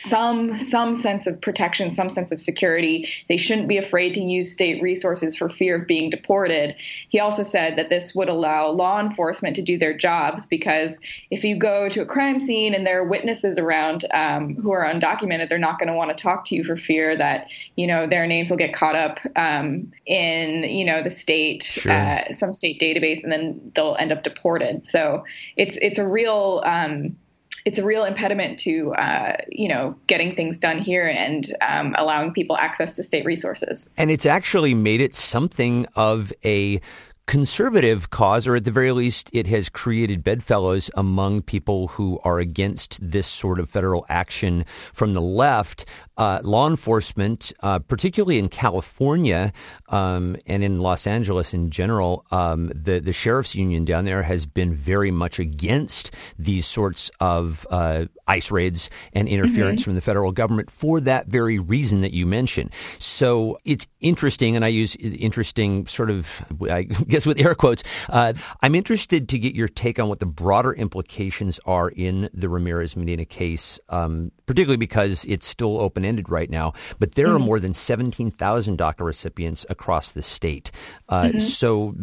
some 0.00 0.56
some 0.58 0.94
sense 0.94 1.26
of 1.26 1.40
protection, 1.40 1.90
some 1.90 2.08
sense 2.08 2.30
of 2.30 2.38
security. 2.38 3.08
They 3.28 3.36
shouldn't 3.36 3.66
be 3.66 3.78
afraid 3.78 4.14
to 4.14 4.20
use 4.20 4.52
state 4.52 4.80
resources 4.80 5.36
for 5.36 5.48
fear 5.48 5.80
of 5.80 5.88
being 5.88 6.08
deported. 6.08 6.76
He 7.08 7.18
also 7.18 7.42
said 7.42 7.76
that 7.76 7.90
this 7.90 8.14
would 8.14 8.28
allow 8.28 8.68
law 8.68 9.00
enforcement 9.00 9.56
to 9.56 9.62
do 9.62 9.76
their 9.76 9.96
jobs 9.96 10.46
because 10.46 11.00
if 11.30 11.42
you 11.42 11.56
go 11.56 11.88
to 11.88 12.02
a 12.02 12.06
crime 12.06 12.38
scene 12.38 12.74
and 12.74 12.86
there 12.86 13.00
are 13.00 13.08
witnesses 13.08 13.58
around 13.58 14.04
um, 14.14 14.54
who 14.54 14.70
are 14.70 14.84
undocumented, 14.84 15.48
they're 15.48 15.58
not 15.58 15.80
going 15.80 15.88
to 15.88 15.94
want 15.94 16.16
to 16.16 16.22
talk 16.22 16.44
to 16.46 16.54
you 16.54 16.62
for 16.62 16.76
fear 16.76 17.16
that 17.16 17.48
you 17.74 17.86
know 17.86 18.06
their 18.06 18.26
names 18.26 18.50
will 18.50 18.56
get 18.56 18.72
caught 18.72 18.94
up 18.94 19.18
um, 19.34 19.90
in 20.06 20.62
you 20.62 20.84
know 20.84 21.02
the 21.02 21.10
state 21.10 21.64
sure. 21.64 21.92
uh, 21.92 22.32
some 22.32 22.52
state 22.52 22.80
database 22.80 23.24
and 23.24 23.32
then 23.32 23.72
they'll 23.74 23.96
end 23.98 24.12
up 24.12 24.22
deported. 24.22 24.86
So 24.86 25.24
it's 25.56 25.76
it's 25.78 25.98
a 25.98 26.06
real 26.06 26.62
um, 26.64 27.16
it's 27.64 27.78
a 27.78 27.84
real 27.84 28.04
impediment 28.04 28.58
to 28.60 28.92
uh, 28.94 29.36
you 29.48 29.68
know 29.68 29.96
getting 30.06 30.34
things 30.34 30.56
done 30.56 30.78
here 30.78 31.08
and 31.08 31.54
um, 31.60 31.94
allowing 31.98 32.32
people 32.32 32.56
access 32.56 32.96
to 32.96 33.02
state 33.02 33.24
resources. 33.24 33.90
And 33.96 34.10
it's 34.10 34.26
actually 34.26 34.74
made 34.74 35.00
it 35.00 35.14
something 35.14 35.86
of 35.96 36.32
a 36.44 36.80
conservative 37.28 38.08
cause, 38.08 38.48
or 38.48 38.56
at 38.56 38.64
the 38.64 38.70
very 38.70 38.90
least, 38.90 39.28
it 39.34 39.46
has 39.46 39.68
created 39.68 40.24
bedfellows 40.24 40.90
among 40.96 41.42
people 41.42 41.88
who 41.88 42.18
are 42.24 42.40
against 42.40 42.98
this 43.02 43.26
sort 43.26 43.60
of 43.60 43.68
federal 43.68 44.06
action 44.08 44.64
from 44.94 45.12
the 45.12 45.20
left. 45.20 45.84
Uh, 46.16 46.40
law 46.42 46.66
enforcement, 46.66 47.52
uh, 47.62 47.78
particularly 47.78 48.40
in 48.40 48.48
California 48.48 49.52
um, 49.90 50.36
and 50.46 50.64
in 50.64 50.80
Los 50.80 51.06
Angeles 51.06 51.54
in 51.54 51.70
general, 51.70 52.24
um, 52.32 52.72
the 52.74 52.98
the 52.98 53.12
sheriff's 53.12 53.54
union 53.54 53.84
down 53.84 54.04
there 54.04 54.24
has 54.24 54.44
been 54.44 54.74
very 54.74 55.12
much 55.12 55.38
against 55.38 56.12
these 56.36 56.66
sorts 56.66 57.08
of 57.20 57.64
uh, 57.70 58.06
ICE 58.26 58.50
raids 58.50 58.90
and 59.12 59.28
interference 59.28 59.82
mm-hmm. 59.82 59.90
from 59.90 59.94
the 59.94 60.00
federal 60.00 60.32
government 60.32 60.72
for 60.72 61.00
that 61.00 61.28
very 61.28 61.60
reason 61.60 62.00
that 62.00 62.12
you 62.12 62.26
mentioned. 62.26 62.72
So 62.98 63.58
it's 63.64 63.86
interesting, 64.00 64.56
and 64.56 64.64
I 64.64 64.68
use 64.68 64.96
interesting 64.96 65.86
sort 65.86 66.10
of 66.10 66.44
I 66.68 66.82
guess 66.82 67.17
guess 67.18 67.26
with 67.26 67.40
air 67.40 67.54
quotes. 67.54 67.82
Uh, 68.08 68.32
I'm 68.62 68.74
interested 68.74 69.28
to 69.30 69.38
get 69.38 69.54
your 69.54 69.68
take 69.68 69.98
on 69.98 70.08
what 70.08 70.20
the 70.20 70.26
broader 70.26 70.72
implications 70.72 71.58
are 71.66 71.88
in 71.88 72.30
the 72.32 72.48
Ramirez 72.48 72.96
Medina 72.96 73.24
case, 73.24 73.80
um, 73.88 74.30
particularly 74.46 74.76
because 74.76 75.24
it's 75.24 75.46
still 75.46 75.80
open 75.80 76.04
ended 76.04 76.28
right 76.28 76.48
now. 76.48 76.74
But 77.00 77.16
there 77.16 77.26
mm-hmm. 77.26 77.36
are 77.36 77.40
more 77.40 77.58
than 77.58 77.74
17,000 77.74 78.78
DACA 78.78 79.04
recipients 79.04 79.66
across 79.68 80.12
the 80.12 80.22
state. 80.22 80.70
Uh, 81.08 81.24
mm-hmm. 81.24 81.38
So, 81.40 81.96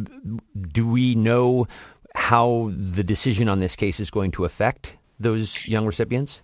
do 0.72 0.88
we 0.88 1.16
know 1.16 1.66
how 2.16 2.72
the 2.76 3.04
decision 3.04 3.48
on 3.48 3.60
this 3.60 3.76
case 3.76 4.00
is 4.00 4.12
going 4.12 4.32
to 4.32 4.44
affect 4.44 4.98
those 5.18 5.66
young 5.66 5.86
recipients? 5.86 6.44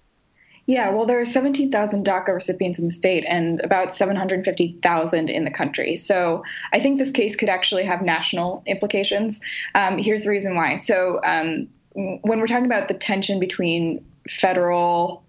Yeah, 0.65 0.91
well, 0.91 1.05
there 1.05 1.19
are 1.19 1.25
17,000 1.25 2.05
DACA 2.05 2.33
recipients 2.33 2.79
in 2.79 2.85
the 2.85 2.91
state 2.91 3.25
and 3.27 3.59
about 3.61 3.93
750,000 3.93 5.29
in 5.29 5.43
the 5.43 5.51
country. 5.51 5.95
So 5.95 6.43
I 6.71 6.79
think 6.79 6.99
this 6.99 7.11
case 7.11 7.35
could 7.35 7.49
actually 7.49 7.83
have 7.85 8.01
national 8.01 8.63
implications. 8.65 9.41
Um, 9.73 9.97
here's 9.97 10.21
the 10.21 10.29
reason 10.29 10.55
why. 10.55 10.75
So 10.77 11.19
um, 11.23 11.67
when 11.93 12.39
we're 12.39 12.47
talking 12.47 12.65
about 12.65 12.87
the 12.87 12.93
tension 12.93 13.39
between 13.39 14.05
federal 14.29 15.23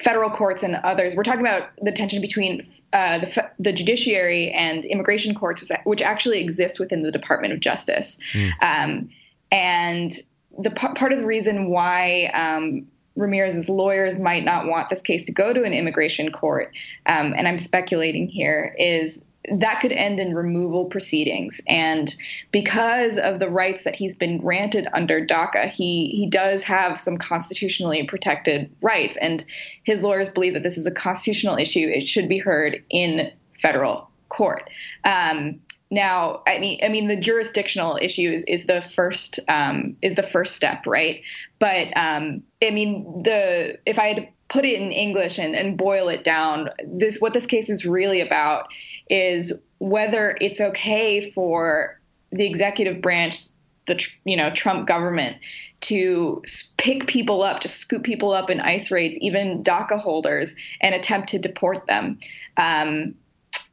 federal 0.00 0.28
courts 0.28 0.62
and 0.62 0.76
others, 0.76 1.14
we're 1.14 1.22
talking 1.22 1.40
about 1.40 1.70
the 1.80 1.92
tension 1.92 2.20
between 2.20 2.66
uh, 2.92 3.18
the, 3.18 3.50
the, 3.58 3.72
judiciary 3.72 4.50
and 4.50 4.84
immigration 4.84 5.34
courts, 5.34 5.70
which 5.84 6.02
actually 6.02 6.40
exist 6.40 6.78
within 6.78 7.02
the 7.02 7.10
Department 7.10 7.54
of 7.54 7.60
Justice. 7.60 8.18
Mm. 8.34 8.52
Um, 8.62 9.10
and 9.50 10.12
the 10.58 10.70
part 10.70 11.12
of 11.12 11.22
the 11.22 11.26
reason 11.26 11.70
why 11.70 12.26
um, 12.34 12.86
Ramirez's 13.16 13.68
lawyers 13.68 14.18
might 14.18 14.44
not 14.44 14.66
want 14.66 14.88
this 14.88 15.02
case 15.02 15.24
to 15.26 15.32
go 15.32 15.52
to 15.52 15.62
an 15.64 15.72
immigration 15.72 16.30
court, 16.30 16.72
um, 17.06 17.34
and 17.36 17.48
I'm 17.48 17.58
speculating 17.58 18.28
here, 18.28 18.74
is 18.78 19.20
that 19.52 19.80
could 19.80 19.92
end 19.92 20.18
in 20.18 20.34
removal 20.34 20.86
proceedings. 20.86 21.60
And 21.68 22.14
because 22.50 23.18
of 23.18 23.38
the 23.38 23.48
rights 23.48 23.84
that 23.84 23.94
he's 23.94 24.14
been 24.14 24.38
granted 24.38 24.88
under 24.92 25.24
DACA, 25.24 25.70
he 25.70 26.08
he 26.08 26.26
does 26.26 26.62
have 26.64 26.98
some 26.98 27.16
constitutionally 27.16 28.04
protected 28.06 28.70
rights. 28.80 29.16
And 29.18 29.44
his 29.84 30.02
lawyers 30.02 30.28
believe 30.28 30.54
that 30.54 30.62
this 30.62 30.78
is 30.78 30.86
a 30.86 30.90
constitutional 30.90 31.56
issue. 31.56 31.88
It 31.88 32.08
should 32.08 32.28
be 32.28 32.38
heard 32.38 32.82
in 32.90 33.30
federal 33.54 34.10
court. 34.28 34.68
Um, 35.04 35.60
now, 35.96 36.42
I 36.46 36.58
mean, 36.58 36.78
I 36.84 36.88
mean, 36.88 37.08
the 37.08 37.16
jurisdictional 37.16 37.98
issue 38.02 38.30
is, 38.30 38.44
is 38.44 38.66
the 38.66 38.82
first 38.82 39.40
um, 39.48 39.96
is 40.02 40.14
the 40.14 40.22
first 40.22 40.54
step, 40.54 40.86
right? 40.86 41.22
But 41.58 41.88
um, 41.96 42.42
I 42.62 42.70
mean, 42.70 43.22
the 43.22 43.78
if 43.86 43.98
I 43.98 44.08
had 44.08 44.16
to 44.18 44.28
put 44.48 44.66
it 44.66 44.78
in 44.78 44.92
English 44.92 45.38
and, 45.38 45.56
and 45.56 45.78
boil 45.78 46.08
it 46.08 46.22
down, 46.22 46.68
this 46.84 47.18
what 47.18 47.32
this 47.32 47.46
case 47.46 47.70
is 47.70 47.86
really 47.86 48.20
about 48.20 48.68
is 49.08 49.58
whether 49.78 50.36
it's 50.38 50.60
okay 50.60 51.30
for 51.30 51.98
the 52.30 52.46
executive 52.46 53.00
branch, 53.00 53.46
the 53.86 54.06
you 54.24 54.36
know 54.36 54.50
Trump 54.50 54.86
government, 54.86 55.38
to 55.80 56.42
pick 56.76 57.06
people 57.06 57.42
up, 57.42 57.60
to 57.60 57.68
scoop 57.68 58.02
people 58.02 58.32
up 58.32 58.50
in 58.50 58.60
ICE 58.60 58.90
raids, 58.90 59.16
even 59.22 59.64
DACA 59.64 59.98
holders, 59.98 60.54
and 60.82 60.94
attempt 60.94 61.30
to 61.30 61.38
deport 61.38 61.86
them. 61.86 62.18
Um, 62.58 63.14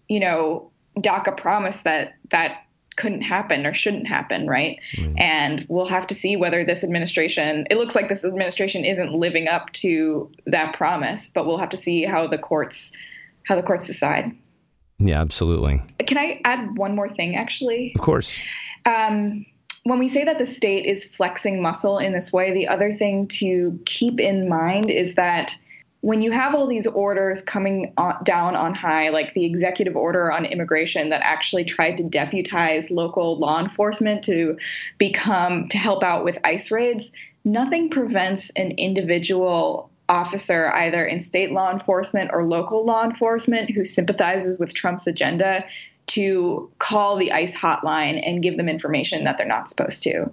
you 0.08 0.22
know, 0.22 0.72
DACA 0.98 1.36
promised 1.36 1.84
that 1.84 2.16
that 2.32 2.64
couldn't 2.96 3.22
happen 3.22 3.66
or 3.66 3.74
shouldn't 3.74 4.08
happen, 4.08 4.48
right? 4.48 4.80
Mm. 4.98 5.20
And 5.20 5.66
we'll 5.68 5.88
have 5.88 6.08
to 6.08 6.16
see 6.16 6.36
whether 6.36 6.64
this 6.64 6.84
administration, 6.84 7.66
it 7.70 7.78
looks 7.78 7.96
like 7.96 8.10
this 8.10 8.24
administration 8.24 8.86
isn't 8.86 9.14
living 9.14 9.48
up 9.48 9.72
to 9.74 10.32
that 10.46 10.76
promise, 10.76 11.30
but 11.34 11.46
we'll 11.46 11.58
have 11.58 11.70
to 11.70 11.78
see 11.78 12.04
how 12.04 12.28
the 12.28 12.38
courts 12.38 12.96
how 13.46 13.56
the 13.56 13.64
courts 13.64 13.88
decide. 13.88 14.32
Yeah, 15.00 15.20
absolutely. 15.20 15.82
Can 16.08 16.18
I 16.18 16.40
add 16.46 16.78
one 16.78 16.96
more 16.96 17.10
thing 17.10 17.36
actually? 17.36 17.92
Of 17.96 18.02
course. 18.02 18.34
Um, 18.86 19.46
when 19.84 20.00
we 20.00 20.08
say 20.08 20.24
that 20.24 20.40
the 20.40 20.46
state 20.46 20.86
is 20.86 21.04
flexing 21.04 21.62
muscle 21.62 22.00
in 22.00 22.14
this 22.14 22.32
way, 22.32 22.54
the 22.54 22.70
other 22.70 22.96
thing 22.96 23.28
to 23.28 23.78
keep 23.86 24.20
in 24.20 24.48
mind 24.48 24.90
is 24.90 25.16
that 25.16 25.54
when 26.03 26.22
you 26.22 26.31
have 26.33 26.53
all 26.53 26.67
these 26.67 26.86
orders 26.86 27.41
coming 27.41 27.93
on, 27.95 28.22
down 28.25 28.57
on 28.57 28.75
high, 28.75 29.07
like 29.07 29.33
the 29.33 29.45
executive 29.45 29.95
order 29.95 30.29
on 30.29 30.43
immigration 30.43 31.12
that 31.12 31.22
actually 31.24 31.63
tried 31.63 31.95
to 31.95 32.03
deputize 32.03 32.91
local 32.91 33.39
law 33.39 33.57
enforcement 33.57 34.22
to 34.25 34.57
become 34.98 35.69
to 35.69 35.77
help 35.77 36.03
out 36.03 36.25
with 36.25 36.38
ICE 36.43 36.69
raids, 36.72 37.13
nothing 37.45 37.89
prevents 37.89 38.50
an 38.57 38.72
individual 38.72 39.89
officer, 40.10 40.69
either 40.74 41.05
in 41.05 41.22
state 41.22 41.53
law 41.53 41.72
enforcement 41.72 42.31
or 42.33 42.45
local 42.45 42.86
law 42.86 43.05
enforcement, 43.05 43.72
who 43.72 43.86
sympathizes 43.86 44.60
with 44.60 44.74
Trump's 44.74 45.07
agenda 45.07 45.63
to 46.07 46.69
call 46.79 47.15
the 47.15 47.31
ICE 47.31 47.55
hotline 47.55 48.22
and 48.27 48.43
give 48.43 48.57
them 48.57 48.67
information 48.67 49.24
that 49.24 49.38
they're 49.38 49.48
not 49.48 49.69
supposed 49.69 50.03
to. 50.03 50.29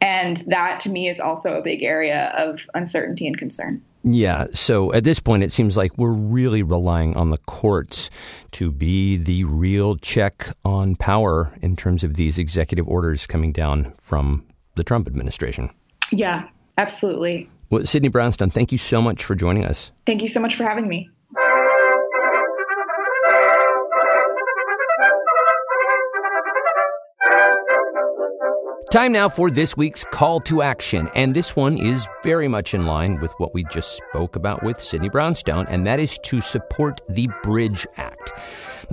And 0.00 0.38
that 0.48 0.80
to 0.80 0.90
me 0.90 1.08
is 1.08 1.20
also 1.20 1.52
a 1.52 1.62
big 1.62 1.84
area 1.84 2.32
of 2.36 2.66
uncertainty 2.74 3.28
and 3.28 3.38
concern. 3.38 3.82
Yeah. 4.04 4.46
So 4.52 4.92
at 4.92 5.04
this 5.04 5.20
point, 5.20 5.42
it 5.42 5.52
seems 5.52 5.76
like 5.76 5.96
we're 5.96 6.10
really 6.10 6.62
relying 6.62 7.16
on 7.16 7.28
the 7.30 7.38
courts 7.38 8.10
to 8.52 8.70
be 8.70 9.16
the 9.16 9.44
real 9.44 9.96
check 9.96 10.48
on 10.64 10.96
power 10.96 11.52
in 11.62 11.76
terms 11.76 12.02
of 12.02 12.14
these 12.14 12.38
executive 12.38 12.88
orders 12.88 13.26
coming 13.26 13.52
down 13.52 13.92
from 13.92 14.44
the 14.74 14.84
Trump 14.84 15.06
administration. 15.06 15.70
Yeah, 16.10 16.48
absolutely. 16.78 17.48
Well, 17.70 17.86
Sydney 17.86 18.08
Brownstone, 18.08 18.50
thank 18.50 18.72
you 18.72 18.78
so 18.78 19.00
much 19.00 19.24
for 19.24 19.34
joining 19.34 19.64
us. 19.64 19.92
Thank 20.06 20.20
you 20.20 20.28
so 20.28 20.40
much 20.40 20.56
for 20.56 20.64
having 20.64 20.88
me. 20.88 21.08
Time 28.92 29.12
now 29.12 29.26
for 29.26 29.50
this 29.50 29.74
week's 29.74 30.04
call 30.04 30.38
to 30.40 30.60
action. 30.60 31.08
And 31.14 31.32
this 31.32 31.56
one 31.56 31.78
is 31.78 32.06
very 32.22 32.46
much 32.46 32.74
in 32.74 32.84
line 32.84 33.20
with 33.20 33.32
what 33.38 33.54
we 33.54 33.64
just 33.64 33.96
spoke 33.96 34.36
about 34.36 34.62
with 34.62 34.78
Sydney 34.78 35.08
Brownstone, 35.08 35.66
and 35.68 35.86
that 35.86 35.98
is 35.98 36.18
to 36.24 36.42
support 36.42 37.00
the 37.08 37.26
Bridge 37.42 37.86
Act. 37.96 38.32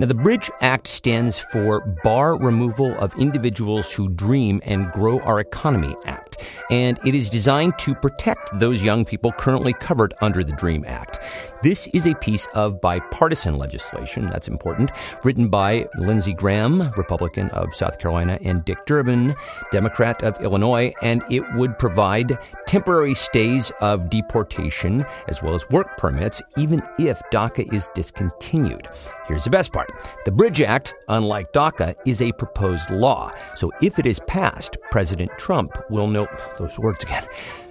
Now, 0.00 0.06
the 0.06 0.14
Bridge 0.14 0.50
Act 0.62 0.86
stands 0.86 1.38
for 1.38 1.80
Bar 2.02 2.38
Removal 2.38 2.96
of 2.96 3.14
Individuals 3.18 3.92
Who 3.92 4.08
Dream 4.08 4.62
and 4.64 4.90
Grow 4.92 5.20
Our 5.20 5.40
Economy 5.40 5.94
Act, 6.06 6.42
and 6.70 6.98
it 7.04 7.14
is 7.14 7.28
designed 7.28 7.78
to 7.80 7.94
protect 7.94 8.58
those 8.58 8.82
young 8.82 9.04
people 9.04 9.30
currently 9.30 9.74
covered 9.74 10.14
under 10.22 10.42
the 10.42 10.54
DREAM 10.54 10.86
Act. 10.86 11.22
This 11.62 11.86
is 11.88 12.06
a 12.06 12.14
piece 12.14 12.46
of 12.54 12.80
bipartisan 12.80 13.58
legislation, 13.58 14.26
that's 14.28 14.48
important, 14.48 14.90
written 15.22 15.50
by 15.50 15.86
Lindsey 15.98 16.32
Graham, 16.32 16.90
Republican 16.96 17.50
of 17.50 17.74
South 17.74 17.98
Carolina, 17.98 18.38
and 18.42 18.64
Dick 18.64 18.78
Durbin, 18.86 19.34
Democrat 19.70 20.22
of 20.22 20.40
Illinois, 20.40 20.94
and 21.02 21.22
it 21.30 21.44
would 21.56 21.76
provide 21.76 22.38
temporary 22.66 23.12
stays 23.12 23.70
of 23.82 24.08
deportation 24.08 25.04
as 25.28 25.42
well 25.42 25.54
as 25.54 25.68
work 25.68 25.98
permits, 25.98 26.40
even 26.56 26.80
if 26.98 27.20
DACA 27.30 27.70
is 27.70 27.90
discontinued. 27.92 28.88
Here's 29.30 29.44
the 29.44 29.50
best 29.50 29.72
part 29.72 29.92
the 30.24 30.32
Bridge 30.32 30.60
Act, 30.60 30.92
unlike 31.06 31.52
DACA, 31.52 31.94
is 32.04 32.20
a 32.20 32.32
proposed 32.32 32.90
law. 32.90 33.32
So 33.54 33.70
if 33.80 34.00
it 34.00 34.04
is 34.04 34.18
passed, 34.26 34.76
President 34.90 35.30
Trump 35.38 35.78
will 35.88 36.08
know 36.08 36.26
those 36.58 36.76
words 36.80 37.04
again 37.04 37.24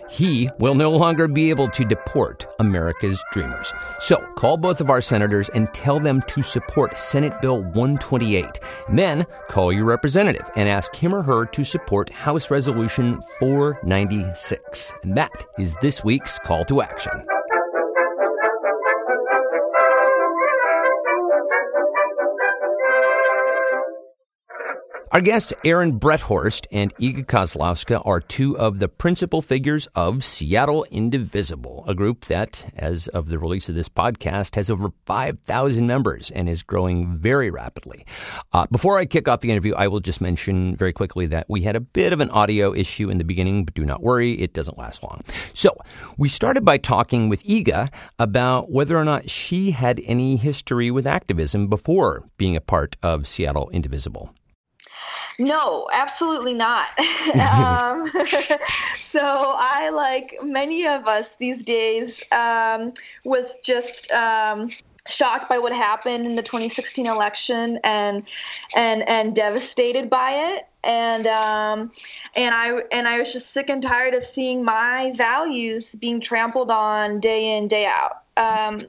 he 0.09 0.49
will 0.57 0.73
no 0.73 0.89
longer 0.89 1.27
be 1.27 1.51
able 1.51 1.67
to 1.67 1.85
deport 1.85 2.47
America's 2.59 3.23
dreamers. 3.31 3.71
So 3.99 4.17
call 4.37 4.57
both 4.57 4.81
of 4.81 4.89
our 4.89 5.03
senators 5.03 5.49
and 5.49 5.71
tell 5.71 5.99
them 5.99 6.23
to 6.23 6.41
support 6.41 6.97
Senate 6.97 7.39
Bill 7.43 7.61
128. 7.61 8.59
And 8.87 8.97
then 8.97 9.25
call 9.49 9.71
your 9.71 9.85
representative 9.85 10.49
and 10.55 10.67
ask 10.67 10.95
him 10.95 11.13
or 11.13 11.21
her 11.21 11.45
to 11.45 11.63
support 11.63 12.09
House 12.09 12.49
Resolution 12.49 13.21
496. 13.37 14.93
And 15.03 15.15
that 15.15 15.45
is 15.59 15.75
this 15.79 16.03
week's 16.03 16.39
call 16.39 16.65
to 16.65 16.81
action. 16.81 17.11
Our 25.11 25.21
guests, 25.21 25.55
Aaron 25.65 25.99
Brethorst 25.99 26.67
and 26.71 26.95
Iga 26.97 27.25
Kozlowska, 27.25 28.05
are 28.05 28.19
two 28.19 28.55
of 28.59 28.77
the 28.77 28.87
principal 28.87 29.41
figures 29.41 29.87
of 29.95 30.23
Seattle 30.23 30.85
Indivisible, 30.91 31.83
a 31.87 31.95
group 31.95 32.25
that, 32.25 32.71
as 32.77 33.07
of 33.07 33.27
the 33.27 33.39
release 33.39 33.67
of 33.69 33.73
this 33.73 33.89
podcast, 33.89 34.53
has 34.53 34.69
over 34.69 34.91
5,000 35.07 35.87
members 35.87 36.29
and 36.29 36.47
is 36.47 36.61
growing 36.61 37.17
very 37.17 37.49
rapidly. 37.49 38.05
Uh, 38.53 38.67
before 38.71 38.99
I 38.99 39.05
kick 39.07 39.27
off 39.27 39.39
the 39.39 39.49
interview, 39.49 39.73
I 39.73 39.87
will 39.87 39.99
just 39.99 40.21
mention 40.21 40.75
very 40.75 40.93
quickly 40.93 41.25
that 41.25 41.47
we 41.49 41.63
had 41.63 41.75
a 41.75 41.81
bit 41.81 42.13
of 42.13 42.19
an 42.19 42.29
audio 42.29 42.71
issue 42.71 43.09
in 43.09 43.17
the 43.17 43.23
beginning, 43.23 43.65
but 43.65 43.73
do 43.73 43.85
not 43.85 44.03
worry, 44.03 44.33
it 44.33 44.53
doesn't 44.53 44.77
last 44.77 45.01
long. 45.01 45.21
So, 45.53 45.75
we 46.19 46.29
started 46.29 46.63
by 46.63 46.77
talking 46.77 47.29
with 47.29 47.41
Iga 47.45 47.91
about 48.19 48.71
whether 48.71 48.95
or 48.95 49.05
not 49.05 49.27
she 49.27 49.71
had 49.71 49.99
any 50.05 50.35
history 50.35 50.91
with 50.91 51.07
activism 51.07 51.67
before 51.67 52.29
being 52.37 52.55
a 52.55 52.61
part 52.61 52.95
of 53.01 53.25
Seattle 53.25 53.71
Indivisible. 53.71 54.35
No, 55.39 55.87
absolutely 55.91 56.53
not. 56.53 56.87
um, 57.33 58.11
so 58.95 59.55
I, 59.57 59.89
like 59.93 60.37
many 60.43 60.85
of 60.85 61.07
us 61.07 61.29
these 61.39 61.63
days, 61.63 62.23
um, 62.31 62.93
was 63.23 63.45
just 63.63 64.11
um, 64.11 64.69
shocked 65.07 65.49
by 65.49 65.57
what 65.57 65.73
happened 65.73 66.25
in 66.25 66.35
the 66.35 66.43
2016 66.43 67.07
election 67.07 67.79
and 67.83 68.27
and 68.75 69.07
and 69.09 69.35
devastated 69.35 70.09
by 70.09 70.31
it 70.53 70.67
and 70.83 71.25
um, 71.27 71.91
and 72.35 72.53
I 72.53 72.81
and 72.91 73.07
I 73.07 73.19
was 73.19 73.33
just 73.33 73.51
sick 73.51 73.69
and 73.69 73.81
tired 73.81 74.13
of 74.13 74.23
seeing 74.23 74.63
my 74.63 75.11
values 75.15 75.89
being 75.99 76.21
trampled 76.21 76.69
on 76.69 77.19
day 77.19 77.57
in 77.57 77.67
day 77.67 77.85
out 77.85 78.23
um, 78.37 78.81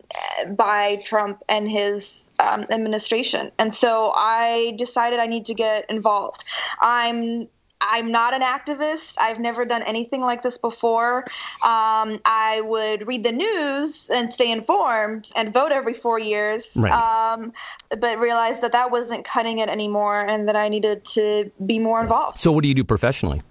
by 0.55 0.97
Trump 1.05 1.43
and 1.49 1.69
his 1.69 2.30
um, 2.41 2.65
administration. 2.71 3.51
And 3.59 3.75
so 3.75 4.13
I 4.15 4.75
decided 4.79 5.19
I 5.21 5.27
need 5.27 5.47
to 5.47 5.55
get 5.55 5.85
involved. 5.91 6.43
I'm 6.81 7.49
I'm 7.81 8.11
not 8.11 8.35
an 8.35 8.43
activist. 8.43 9.15
I've 9.19 9.41
never 9.41 9.65
done 9.65 9.83
anything 9.83 10.21
like 10.21 10.43
this 10.43 10.59
before. 10.59 11.25
Um, 11.65 12.21
I 12.25 12.63
would 12.65 13.07
read 13.07 13.25
the 13.25 13.33
news 13.33 14.09
and 14.11 14.33
stay 14.33 14.51
informed 14.53 15.31
and 15.35 15.53
vote 15.53 15.73
every 15.73 15.95
four 15.95 16.19
years, 16.19 16.69
right. 16.77 16.93
um, 16.93 17.53
but 17.99 18.19
realized 18.19 18.61
that 18.63 18.73
that 18.73 18.91
wasn't 18.91 19.25
cutting 19.25 19.59
it 19.59 19.69
anymore 19.69 20.21
and 20.21 20.49
that 20.49 20.57
I 20.57 20.69
needed 20.69 21.05
to 21.07 21.51
be 21.65 21.79
more 21.79 22.01
involved. 22.01 22.39
So, 22.39 22.53
what 22.53 22.63
do 22.63 22.69
you 22.69 22.75
do 22.75 22.85
professionally? 22.85 23.43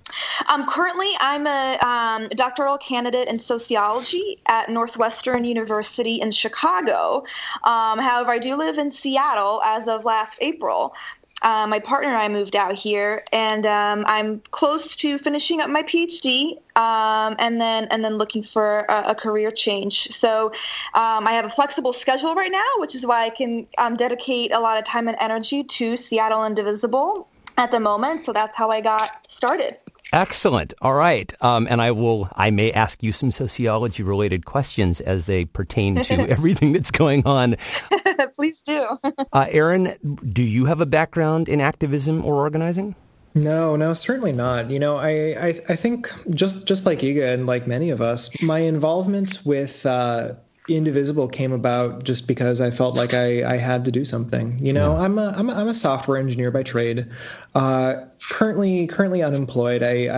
Um, 0.47 0.67
currently, 0.67 1.11
I'm 1.19 1.45
a 1.45 1.77
um, 1.85 2.29
doctoral 2.29 2.77
candidate 2.77 3.27
in 3.27 3.39
sociology 3.39 4.39
at 4.47 4.69
Northwestern 4.69 5.45
University 5.45 6.21
in 6.21 6.31
Chicago. 6.31 7.23
Um, 7.63 7.99
however, 7.99 8.31
I 8.31 8.39
do 8.39 8.55
live 8.55 8.77
in 8.77 8.91
Seattle 8.91 9.61
as 9.63 9.87
of 9.87 10.05
last 10.05 10.39
April 10.41 10.93
uh, 11.41 11.65
my 11.67 11.79
partner 11.79 12.09
and 12.09 12.17
I 12.17 12.27
moved 12.27 12.55
out 12.55 12.75
here, 12.75 13.23
and 13.31 13.65
um, 13.65 14.05
I'm 14.07 14.41
close 14.51 14.95
to 14.97 15.17
finishing 15.17 15.61
up 15.61 15.69
my 15.69 15.83
PhD, 15.83 16.57
um, 16.75 17.35
and 17.39 17.59
then 17.59 17.85
and 17.85 18.03
then 18.03 18.17
looking 18.17 18.43
for 18.43 18.81
a, 18.89 19.11
a 19.11 19.15
career 19.15 19.51
change. 19.51 20.11
So 20.11 20.47
um, 20.93 21.27
I 21.27 21.33
have 21.33 21.45
a 21.45 21.49
flexible 21.49 21.93
schedule 21.93 22.35
right 22.35 22.51
now, 22.51 22.67
which 22.77 22.95
is 22.95 23.05
why 23.05 23.25
I 23.25 23.29
can 23.29 23.67
um, 23.77 23.95
dedicate 23.95 24.51
a 24.51 24.59
lot 24.59 24.77
of 24.77 24.85
time 24.85 25.07
and 25.07 25.17
energy 25.19 25.63
to 25.63 25.97
Seattle 25.97 26.45
Indivisible 26.45 27.27
at 27.57 27.71
the 27.71 27.79
moment. 27.79 28.25
So 28.25 28.33
that's 28.33 28.55
how 28.55 28.71
I 28.71 28.81
got 28.81 29.09
started. 29.29 29.77
Excellent. 30.11 30.73
All 30.81 30.95
right. 30.95 31.31
Um, 31.41 31.67
and 31.69 31.81
I 31.81 31.91
will, 31.91 32.29
I 32.35 32.49
may 32.49 32.71
ask 32.71 33.03
you 33.03 33.11
some 33.11 33.31
sociology 33.31 34.01
related 34.01 34.45
questions 34.45 35.01
as 35.01 35.27
they 35.27 35.45
pertain 35.45 36.01
to 36.03 36.13
everything 36.29 36.73
that's 36.73 36.91
going 36.91 37.25
on. 37.25 37.55
Please 38.35 38.61
do. 38.61 38.97
uh, 39.33 39.45
Aaron, 39.49 39.93
do 40.33 40.43
you 40.43 40.65
have 40.65 40.81
a 40.81 40.85
background 40.85 41.47
in 41.47 41.61
activism 41.61 42.25
or 42.25 42.35
organizing? 42.35 42.95
No, 43.35 43.75
no, 43.75 43.93
certainly 43.93 44.31
not. 44.31 44.71
You 44.71 44.79
know, 44.79 44.97
I, 44.97 45.09
I, 45.09 45.47
I 45.69 45.75
think 45.75 46.11
just 46.31 46.67
just 46.67 46.87
like 46.87 46.99
Iga 46.99 47.31
and 47.33 47.45
like 47.45 47.67
many 47.67 47.91
of 47.91 48.01
us, 48.01 48.41
my 48.41 48.59
involvement 48.59 49.39
with 49.45 49.85
uh, 49.85 50.33
Indivisible 50.75 51.27
came 51.27 51.51
about 51.51 52.03
just 52.03 52.27
because 52.27 52.61
I 52.61 52.71
felt 52.71 52.95
like 52.95 53.13
I, 53.13 53.53
I 53.53 53.57
had 53.57 53.85
to 53.85 53.91
do 53.91 54.05
something. 54.05 54.57
You 54.59 54.73
know, 54.73 54.93
yeah. 54.93 55.03
I'm 55.03 55.19
a 55.19 55.33
I'm 55.35 55.49
a, 55.49 55.53
I'm 55.53 55.67
a 55.67 55.73
software 55.73 56.17
engineer 56.17 56.51
by 56.51 56.63
trade. 56.63 57.07
Uh, 57.55 58.05
currently 58.29 58.87
currently 58.87 59.23
unemployed. 59.23 59.83
I, 59.83 60.09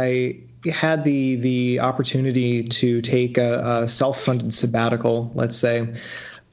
I 0.66 0.70
had 0.70 1.04
the 1.04 1.36
the 1.38 1.80
opportunity 1.80 2.64
to 2.68 3.02
take 3.02 3.38
a, 3.38 3.82
a 3.84 3.90
self 3.90 4.22
funded 4.22 4.54
sabbatical, 4.54 5.32
let's 5.34 5.58
say, 5.58 5.94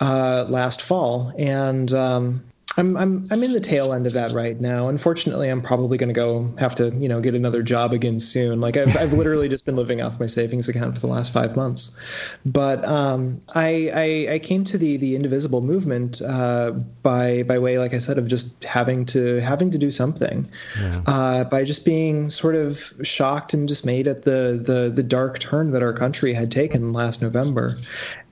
uh, 0.00 0.46
last 0.48 0.82
fall, 0.82 1.32
and 1.36 1.92
um, 1.92 2.42
I'm 2.78 2.96
I'm 2.96 3.26
I'm 3.30 3.42
in 3.42 3.52
the 3.52 3.60
tail 3.60 3.92
end 3.92 4.06
of 4.06 4.12
that 4.12 4.30
right 4.30 4.58
now. 4.60 4.88
Unfortunately, 4.88 5.48
I'm 5.48 5.60
probably 5.60 5.98
going 5.98 6.08
to 6.08 6.14
go 6.14 6.52
have 6.58 6.76
to 6.76 6.90
you 6.90 7.08
know 7.08 7.20
get 7.20 7.34
another 7.34 7.62
job 7.62 7.92
again 7.92 8.20
soon. 8.20 8.60
Like 8.60 8.76
I've 8.76 8.96
I've 8.96 9.12
literally 9.12 9.48
just 9.48 9.66
been 9.66 9.74
living 9.74 10.00
off 10.00 10.20
my 10.20 10.26
savings 10.26 10.68
account 10.68 10.94
for 10.94 11.00
the 11.00 11.08
last 11.08 11.32
five 11.32 11.56
months. 11.56 11.98
But 12.46 12.84
um, 12.84 13.42
I, 13.54 13.90
I, 14.28 14.34
I 14.34 14.38
came 14.38 14.64
to 14.64 14.78
the 14.78 14.96
the 14.96 15.16
indivisible 15.16 15.60
movement 15.60 16.22
uh, 16.22 16.70
by 17.02 17.42
by 17.42 17.58
way, 17.58 17.78
like 17.78 17.94
I 17.94 17.98
said, 17.98 18.16
of 18.16 18.28
just 18.28 18.62
having 18.62 19.04
to 19.06 19.40
having 19.40 19.72
to 19.72 19.78
do 19.78 19.90
something. 19.90 20.48
Yeah. 20.78 21.02
Uh, 21.06 21.44
by 21.44 21.64
just 21.64 21.84
being 21.84 22.30
sort 22.30 22.54
of 22.54 22.92
shocked 23.02 23.54
and 23.54 23.66
dismayed 23.66 24.06
at 24.06 24.22
the 24.22 24.60
the 24.62 24.92
the 24.94 25.02
dark 25.02 25.40
turn 25.40 25.72
that 25.72 25.82
our 25.82 25.92
country 25.92 26.32
had 26.32 26.52
taken 26.52 26.92
last 26.92 27.22
November, 27.22 27.76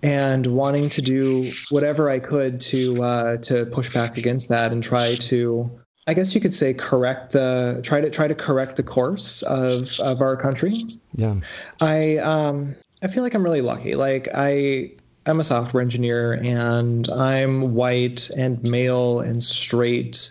and 0.07 0.47
wanting 0.47 0.89
to 0.89 1.03
do 1.03 1.51
whatever 1.71 2.09
I 2.09 2.21
could 2.21 2.61
to 2.61 3.03
uh, 3.03 3.37
to 3.39 3.67
push 3.67 3.93
back 3.93 4.17
against 4.17 4.49
that 4.49 4.71
and 4.71 4.83
try 4.83 5.17
to, 5.17 5.69
I 6.07 6.15
guess 6.15 6.33
you 6.33 6.41
could 6.41 6.55
say, 6.55 6.73
correct 6.75 7.33
the 7.33 7.81
try 7.83 8.01
to 8.01 8.09
try 8.09 8.29
to 8.29 8.35
correct 8.35 8.77
the 8.77 8.85
course 8.85 9.43
of 9.43 9.99
of 9.99 10.23
our 10.23 10.37
country. 10.37 10.85
Yeah, 11.15 11.35
I 11.81 12.19
um 12.19 12.77
I 13.03 13.09
feel 13.09 13.25
like 13.25 13.35
I'm 13.35 13.43
really 13.43 13.63
lucky. 13.63 13.97
Like 13.97 14.29
I 14.33 14.93
I'm 15.27 15.41
a 15.41 15.45
software 15.45 15.83
engineer 15.83 16.35
and 16.35 17.11
I'm 17.11 17.75
white 17.75 18.31
and 18.37 18.63
male 18.63 19.19
and 19.19 19.43
straight 19.43 20.31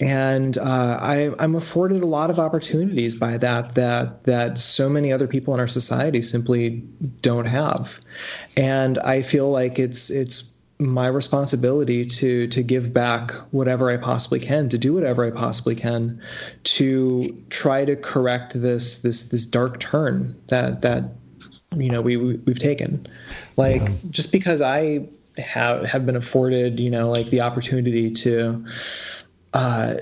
and 0.00 0.58
uh, 0.58 0.98
I, 1.00 1.32
am 1.38 1.54
afforded 1.54 2.02
a 2.02 2.06
lot 2.06 2.28
of 2.28 2.38
opportunities 2.38 3.16
by 3.16 3.38
that 3.38 3.74
that 3.76 4.24
that 4.24 4.58
so 4.58 4.88
many 4.88 5.10
other 5.12 5.26
people 5.26 5.54
in 5.54 5.60
our 5.60 5.68
society 5.68 6.20
simply 6.20 6.82
don't 7.22 7.46
have, 7.46 7.98
and 8.56 8.98
I 8.98 9.22
feel 9.22 9.50
like 9.50 9.78
it's 9.78 10.10
it's 10.10 10.54
my 10.78 11.06
responsibility 11.06 12.04
to 12.04 12.46
to 12.48 12.62
give 12.62 12.92
back 12.92 13.30
whatever 13.52 13.90
I 13.90 13.96
possibly 13.96 14.38
can, 14.38 14.68
to 14.68 14.76
do 14.76 14.92
whatever 14.92 15.24
I 15.24 15.30
possibly 15.30 15.74
can, 15.74 16.20
to 16.64 17.44
try 17.48 17.86
to 17.86 17.96
correct 17.96 18.60
this 18.60 18.98
this 18.98 19.30
this 19.30 19.46
dark 19.46 19.80
turn 19.80 20.38
that 20.48 20.82
that 20.82 21.04
you 21.74 21.90
know 21.90 22.02
we, 22.02 22.18
we 22.18 22.40
have 22.48 22.58
taken, 22.58 23.06
like 23.56 23.80
yeah. 23.80 23.94
just 24.10 24.30
because 24.30 24.60
I 24.60 25.08
have 25.38 25.84
have 25.86 26.06
been 26.06 26.16
afforded 26.16 26.80
you 26.80 26.90
know 26.90 27.10
like 27.10 27.28
the 27.28 27.40
opportunity 27.40 28.10
to 28.10 28.64
uh, 29.56 29.94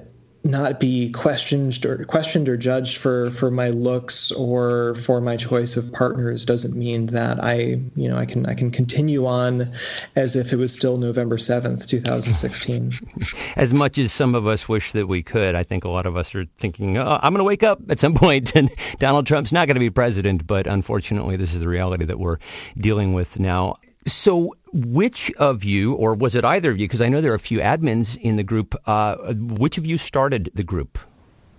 not 0.42 0.78
be 0.78 1.10
questioned 1.10 1.84
or 1.86 2.04
questioned 2.04 2.48
or 2.50 2.56
judged 2.56 2.98
for 2.98 3.30
for 3.30 3.50
my 3.50 3.70
looks 3.70 4.30
or 4.32 4.94
for 4.96 5.20
my 5.20 5.38
choice 5.38 5.76
of 5.76 5.90
partners 5.92 6.44
doesn't 6.44 6.76
mean 6.76 7.06
that 7.06 7.42
I 7.42 7.80
you 7.94 8.08
know 8.08 8.18
I 8.18 8.26
can 8.26 8.44
I 8.44 8.54
can 8.54 8.70
continue 8.70 9.24
on 9.24 9.72
as 10.16 10.36
if 10.36 10.52
it 10.52 10.56
was 10.56 10.70
still 10.70 10.98
November 10.98 11.38
7th 11.38 11.86
2016 11.86 12.92
as 13.56 13.72
much 13.72 13.96
as 13.96 14.12
some 14.12 14.34
of 14.34 14.46
us 14.46 14.68
wish 14.68 14.92
that 14.92 15.06
we 15.06 15.22
could 15.22 15.54
I 15.54 15.62
think 15.62 15.84
a 15.84 15.88
lot 15.88 16.04
of 16.04 16.14
us 16.14 16.34
are 16.34 16.44
thinking 16.58 16.98
oh, 16.98 17.18
I'm 17.22 17.32
going 17.32 17.38
to 17.38 17.44
wake 17.44 17.62
up 17.62 17.80
at 17.88 17.98
some 17.98 18.14
point 18.24 18.54
and 18.54 18.68
Donald 18.98 19.26
Trump's 19.26 19.52
not 19.52 19.66
going 19.66 19.76
to 19.76 19.80
be 19.80 19.88
president 19.88 20.46
but 20.46 20.66
unfortunately 20.66 21.36
this 21.36 21.54
is 21.54 21.60
the 21.60 21.68
reality 21.68 22.04
that 22.04 22.18
we're 22.18 22.38
dealing 22.76 23.14
with 23.14 23.40
now 23.40 23.76
so, 24.06 24.54
which 24.72 25.32
of 25.32 25.64
you, 25.64 25.94
or 25.94 26.14
was 26.14 26.34
it 26.34 26.44
either 26.44 26.70
of 26.70 26.78
you? 26.78 26.86
Because 26.86 27.00
I 27.00 27.08
know 27.08 27.20
there 27.20 27.32
are 27.32 27.36
a 27.36 27.40
few 27.40 27.58
admins 27.58 28.16
in 28.20 28.36
the 28.36 28.42
group. 28.42 28.74
Uh, 28.86 29.34
which 29.34 29.78
of 29.78 29.86
you 29.86 29.96
started 29.98 30.50
the 30.54 30.64
group? 30.64 30.98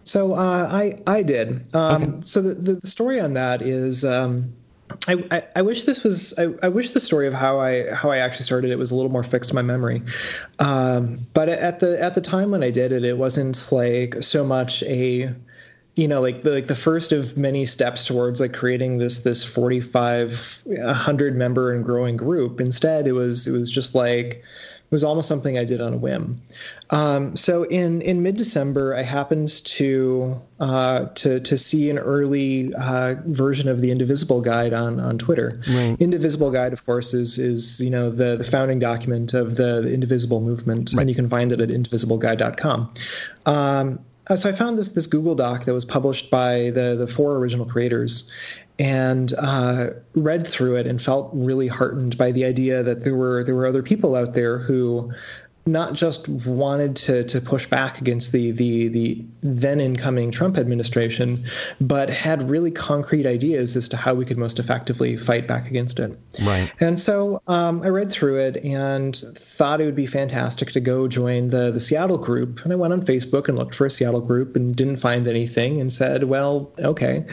So 0.04 0.34
uh, 0.34 0.68
I 0.72 1.02
I 1.08 1.24
did. 1.24 1.76
Um, 1.76 2.04
okay. 2.04 2.22
So 2.26 2.42
the, 2.42 2.76
the 2.76 2.88
story 2.88 3.20
on 3.20 3.34
that 3.34 3.62
is. 3.62 4.06
Um, 4.06 4.54
I, 5.08 5.24
I, 5.32 5.44
I, 5.58 5.62
wish 5.64 5.84
this 5.84 6.04
was 6.04 6.38
I, 6.38 6.54
I, 6.62 6.68
wish 6.68 6.92
the 6.92 7.00
story 7.00 7.26
of 7.28 7.34
how 7.34 7.60
I 7.60 7.92
how 7.92 8.12
I 8.12 8.18
actually 8.18 8.46
started 8.46 8.70
it 8.70 8.78
was 8.78 8.92
a 8.92 8.96
little 8.96 9.12
more 9.12 9.24
fixed 9.24 9.50
in 9.50 9.56
my 9.56 9.64
memory, 9.64 10.02
um, 10.60 11.26
but 11.34 11.50
at 11.50 11.80
the 11.80 12.00
at 12.02 12.14
the 12.14 12.22
time 12.22 12.52
when 12.52 12.64
I 12.64 12.70
did 12.70 12.92
it, 12.92 13.04
it 13.04 13.18
wasn't 13.18 13.72
like 13.72 14.16
so 14.22 14.46
much 14.46 14.84
a 14.84 15.34
you 15.96 16.08
know 16.08 16.22
like 16.22 16.42
the 16.42 16.52
like 16.52 16.66
the 16.66 16.76
first 16.76 17.12
of 17.12 17.38
many 17.38 17.66
steps 17.66 18.04
towards 18.04 18.40
like 18.42 18.54
creating 18.54 18.98
this 18.98 19.20
this 19.20 19.44
45 19.44 20.62
100 20.66 21.36
member 21.36 21.74
and 21.74 21.86
growing 21.86 22.18
group 22.18 22.60
instead 22.60 23.08
it 23.08 23.14
was 23.14 23.48
it 23.48 23.52
was 23.52 23.70
just 23.70 23.96
like 23.96 24.44
it 24.86 24.92
was 24.92 25.04
almost 25.04 25.28
something 25.28 25.58
I 25.58 25.66
did 25.66 25.82
on 25.82 25.96
a 25.96 25.98
whim. 25.98 26.40
Um, 26.92 27.36
so 27.36 27.64
in 27.64 28.04
in 28.04 28.22
mid 28.22 28.38
December, 28.38 28.94
I 28.94 29.02
happened 29.02 29.50
to 29.66 30.40
uh, 30.60 31.06
to 31.16 31.40
to 31.40 31.58
see 31.58 31.90
an 31.90 31.98
early 31.98 32.72
uh, 32.76 33.16
version 33.26 33.68
of 33.68 33.82
the 33.82 33.90
Indivisible 33.90 34.42
Guide 34.42 34.74
on 34.74 35.00
on 35.00 35.18
Twitter. 35.18 35.60
Right. 35.68 35.98
Indivisible 36.00 36.52
Guide, 36.52 36.72
of 36.72 36.86
course, 36.86 37.16
is 37.16 37.40
is 37.40 37.82
you 37.82 37.90
know 37.90 38.12
the 38.12 38.38
the 38.38 38.44
founding 38.44 38.78
document 38.78 39.34
of 39.34 39.56
the, 39.56 39.82
the 39.82 39.92
Indivisible 39.92 40.40
movement, 40.40 40.94
right. 40.94 41.02
and 41.02 41.10
you 41.10 41.16
can 41.16 41.30
find 41.30 41.52
it 41.52 41.62
at 41.62 41.70
indivisibleguide.com. 41.70 42.94
Um, 43.48 44.00
uh, 44.28 44.36
so 44.36 44.50
I 44.50 44.54
found 44.54 44.78
this 44.78 44.90
this 44.90 45.08
Google 45.08 45.36
Doc 45.36 45.66
that 45.66 45.74
was 45.74 45.86
published 45.86 46.32
by 46.32 46.72
the 46.72 46.96
the 46.96 47.08
four 47.08 47.36
original 47.38 47.66
creators, 47.66 48.32
and 48.80 49.34
uh, 49.38 49.92
read 50.16 50.48
through 50.48 50.76
it 50.76 50.88
and 50.88 51.02
felt 51.02 51.30
really 51.34 51.68
heartened 51.68 52.18
by 52.18 52.32
the 52.32 52.46
idea 52.46 52.84
that 52.84 53.04
there 53.04 53.16
were 53.16 53.44
there 53.44 53.56
were 53.56 53.66
other 53.66 53.84
people 53.84 54.16
out 54.16 54.34
there 54.34 54.58
who 54.58 55.12
not 55.68 55.94
just 55.94 56.30
wanted 56.30 56.96
to 56.96 57.24
to 57.24 57.42
push 57.42 57.66
back 57.66 58.00
against 58.00 58.32
the 58.32 58.52
the 58.52 58.88
the 58.90 59.26
then 59.42 59.80
incoming 59.80 60.30
Trump 60.30 60.58
administration, 60.58 61.44
but 61.82 62.10
had 62.10 62.50
really 62.50 62.70
concrete 62.70 63.26
ideas 63.26 63.76
as 63.76 63.90
to 63.90 63.98
how 63.98 64.14
we 64.14 64.26
could 64.26 64.38
most 64.38 64.60
effectively 64.60 65.18
fight 65.18 65.48
back 65.48 65.68
against 65.68 66.00
it. 66.00 66.18
Right. 66.44 66.72
And 66.80 67.00
so 67.00 67.42
um, 67.48 67.82
I 67.82 67.88
read 67.88 68.12
through 68.12 68.40
it 68.40 68.64
and 68.64 69.16
thought 69.16 69.82
it 69.82 69.86
would 69.86 69.96
be 69.96 70.06
fantastic 70.06 70.72
to 70.72 70.80
go 70.80 71.08
join 71.08 71.50
the 71.50 71.72
the 71.72 71.80
Seattle 71.80 72.20
group. 72.20 72.64
And 72.64 72.72
I 72.72 72.76
went 72.76 72.94
on 72.94 73.02
Facebook 73.02 73.48
and 73.48 73.58
looked 73.58 73.74
for 73.74 73.88
a 73.88 73.92
Seattle 73.92 74.22
group 74.22 74.56
and 74.56 74.76
didn't 74.76 74.98
find 74.98 75.28
anything, 75.28 75.82
and 75.82 75.92
said, 75.92 76.26
"Well, 76.26 76.72
okay, 76.78 77.26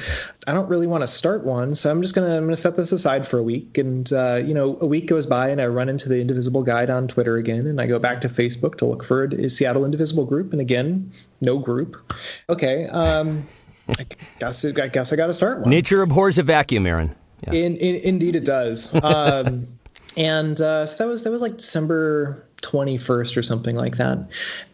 I 0.47 0.55
don't 0.55 0.69
really 0.71 0.87
want 0.87 1.03
to 1.03 1.09
start 1.09 1.45
one, 1.45 1.75
so 1.75 1.91
I'm 1.91 2.01
just 2.01 2.15
gonna 2.15 2.35
I'm 2.35 2.45
gonna 2.45 2.57
set 2.57 2.77
this 2.77 2.93
aside 2.93 3.27
for 3.27 3.39
a 3.39 3.43
week." 3.43 3.77
And 3.77 4.11
uh, 4.11 4.41
you 4.43 4.55
know, 4.55 4.79
a 4.81 4.87
week 4.87 5.07
goes 5.07 5.27
by, 5.27 5.51
and 5.51 5.61
I 5.61 5.67
run 5.67 5.91
into 5.91 6.09
the 6.09 6.19
Indivisible 6.19 6.63
Guide 6.63 6.89
on 6.89 7.09
Twitter 7.09 7.37
again, 7.37 7.67
and 7.67 7.79
I 7.79 7.87
go 7.87 7.99
back 7.99 8.22
to 8.23 8.29
Facebook 8.29 8.77
to 8.79 8.87
look 8.87 9.05
for 9.05 9.25
a 9.25 9.51
Seattle 9.51 9.85
Indivisible 9.85 10.25
group, 10.25 10.53
and 10.53 10.61
again, 10.61 11.13
no 11.41 11.59
group. 11.59 12.13
Okay, 12.49 12.87
um, 12.87 13.47
I 13.99 14.07
guess 14.39 14.65
I 14.65 14.89
guess 14.89 15.13
I 15.13 15.17
got 15.17 15.27
to 15.27 15.33
start 15.33 15.61
one. 15.61 15.71
Nature 15.71 16.03
abhors 16.03 16.39
a 16.39 16.43
vacuum, 16.43 16.87
Aaron. 16.87 17.15
Yeah. 17.47 17.55
In, 17.55 17.77
in, 17.77 17.97
indeed, 17.97 18.37
it 18.37 18.45
does. 18.45 18.95
Um, 19.03 19.67
and 20.17 20.61
uh, 20.61 20.85
so 20.87 21.03
that 21.03 21.09
was 21.09 21.23
that 21.23 21.31
was 21.31 21.41
like 21.41 21.57
December 21.57 22.45
21st 22.63 23.37
or 23.37 23.43
something 23.43 23.77
like 23.77 23.97
that. 23.97 24.19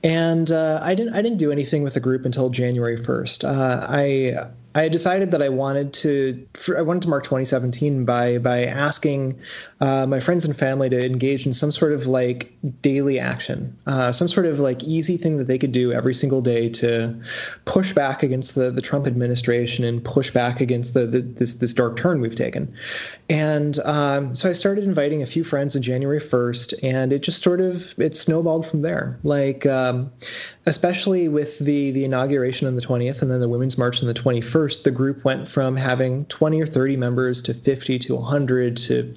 And 0.03 0.51
uh, 0.51 0.81
I 0.83 0.95
didn't 0.95 1.15
I 1.15 1.23
didn't 1.23 1.39
do 1.39 1.53
anything 1.53 1.83
with 1.83 1.95
the 1.95 2.01
group 2.01 2.25
until 2.25 2.51
January 2.51 2.99
1st. 2.99 3.45
Uh, 3.45 3.87
I 3.89 4.49
I 4.75 4.89
decided 4.89 5.31
that 5.31 5.43
I 5.43 5.49
wanted 5.49 5.93
to 5.95 6.47
I 6.77 6.83
wanted 6.83 7.03
to 7.03 7.09
mark 7.09 7.25
2017 7.25 8.05
by 8.05 8.39
by 8.39 8.65
asking 8.65 9.39
uh, 9.81 10.07
my 10.07 10.19
friends 10.19 10.45
and 10.45 10.57
family 10.57 10.91
to 10.91 11.05
engage 11.05 11.47
in 11.47 11.53
some 11.53 11.71
sort 11.71 11.93
of 11.93 12.07
like 12.07 12.53
daily 12.83 13.21
action, 13.21 13.77
uh, 13.87 14.11
some 14.11 14.27
sort 14.27 14.47
of 14.47 14.59
like 14.59 14.83
easy 14.83 15.17
thing 15.17 15.37
that 15.37 15.47
they 15.47 15.59
could 15.59 15.71
do 15.71 15.93
every 15.93 16.15
single 16.15 16.41
day 16.41 16.69
to 16.69 17.15
push 17.65 17.93
back 17.93 18.23
against 18.23 18.57
the 18.57 18.71
the 18.71 18.81
Trump 18.81 19.07
administration 19.07 19.85
and 19.85 20.05
push 20.05 20.31
back 20.31 20.61
against 20.61 20.95
the, 20.95 21.07
the 21.07 21.21
this 21.21 21.55
this 21.55 21.73
dark 21.73 21.97
turn 21.97 22.21
we've 22.21 22.35
taken. 22.35 22.75
And 23.31 23.79
um, 23.81 24.35
so 24.35 24.49
I 24.49 24.53
started 24.53 24.85
inviting 24.85 25.23
a 25.23 25.27
few 25.27 25.45
friends 25.45 25.77
on 25.77 25.83
January 25.83 26.21
1st, 26.21 26.83
and 26.83 27.13
it 27.13 27.21
just 27.21 27.43
sort 27.43 27.61
of 27.61 27.95
it 27.99 28.17
snowballed 28.17 28.67
from 28.67 28.83
there. 28.83 29.19
Like 29.23 29.65
um, 29.67 30.11
especially 30.69 31.29
with 31.29 31.59
the 31.59 31.91
the 31.93 32.05
inauguration 32.05 32.67
on 32.67 32.77
the 32.77 32.83
20th 32.83 33.23
and 33.23 33.31
then 33.31 33.41
the 33.41 33.49
Women's 33.49 33.79
March 33.79 34.01
on 34.03 34.07
the 34.07 34.15
21st, 34.15 34.83
the 34.83 34.91
group 34.91 35.25
went 35.25 35.49
from 35.49 35.77
having 35.77 36.25
20 36.27 36.61
or 36.61 36.67
30 36.67 36.97
members 36.97 37.43
to 37.43 37.55
50 37.55 37.99
to 38.01 38.15
100 38.17 38.77
to 38.77 39.15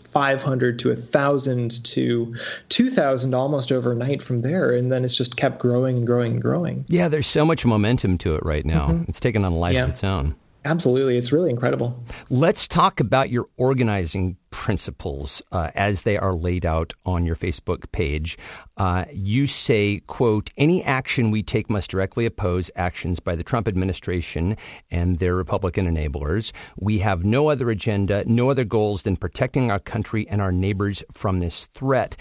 500 0.52 0.80
to 0.80 0.90
1,000 0.90 1.84
to 1.86 2.36
2,000 2.68 3.34
almost 3.34 3.72
overnight 3.72 4.22
from 4.22 4.42
there, 4.42 4.74
and 4.74 4.92
then 4.92 5.06
it's 5.06 5.16
just 5.16 5.38
kept 5.38 5.60
growing 5.60 5.96
and 5.96 6.06
growing 6.06 6.34
and 6.34 6.42
growing. 6.42 6.84
Yeah, 6.90 7.08
there's 7.08 7.28
so 7.28 7.46
much 7.46 7.66
momentum 7.66 8.18
to 8.20 8.36
it 8.36 8.46
right 8.46 8.66
now. 8.66 8.90
Mm-hmm. 8.90 9.06
It's 9.08 9.22
taken 9.22 9.46
on 9.46 9.54
a 9.54 9.58
life 9.58 9.74
yeah. 9.74 9.86
of 9.86 9.92
its 9.92 10.04
own. 10.04 10.36
Absolutely. 10.64 11.18
It's 11.18 11.32
really 11.32 11.50
incredible. 11.50 12.04
Let's 12.30 12.68
talk 12.68 13.00
about 13.00 13.30
your 13.30 13.48
organizing 13.58 14.38
principles 14.52 15.42
uh, 15.52 15.72
as 15.74 16.04
they 16.04 16.18
are 16.18 16.36
laid 16.36 16.66
out 16.66 16.94
on 17.06 17.26
your 17.26 17.36
Facebook 17.36 17.92
page. 17.92 18.38
Uh, 18.78 19.06
you 19.12 19.48
say, 19.48 20.02
quote, 20.08 20.52
any 20.58 20.84
action 20.84 21.32
we 21.32 21.42
take 21.42 21.70
must 21.70 21.90
directly 21.90 22.26
oppose 22.26 22.70
actions 22.76 23.20
by 23.20 23.36
the 23.36 23.44
Trump 23.44 23.68
administration 23.68 24.58
and 24.92 25.20
their 25.20 25.36
Republican 25.36 25.88
enablers. 25.88 26.52
We 26.78 27.00
have 27.00 27.24
no 27.24 27.50
other 27.50 27.70
agenda, 27.70 28.24
no 28.28 28.50
other 28.50 28.66
goals 28.66 29.04
than 29.04 29.16
protecting 29.16 29.72
our 29.72 29.80
country 29.80 30.28
and 30.28 30.42
our 30.42 30.52
neighbors 30.52 31.02
from 31.12 31.40
this 31.40 31.68
threat. 31.68 32.18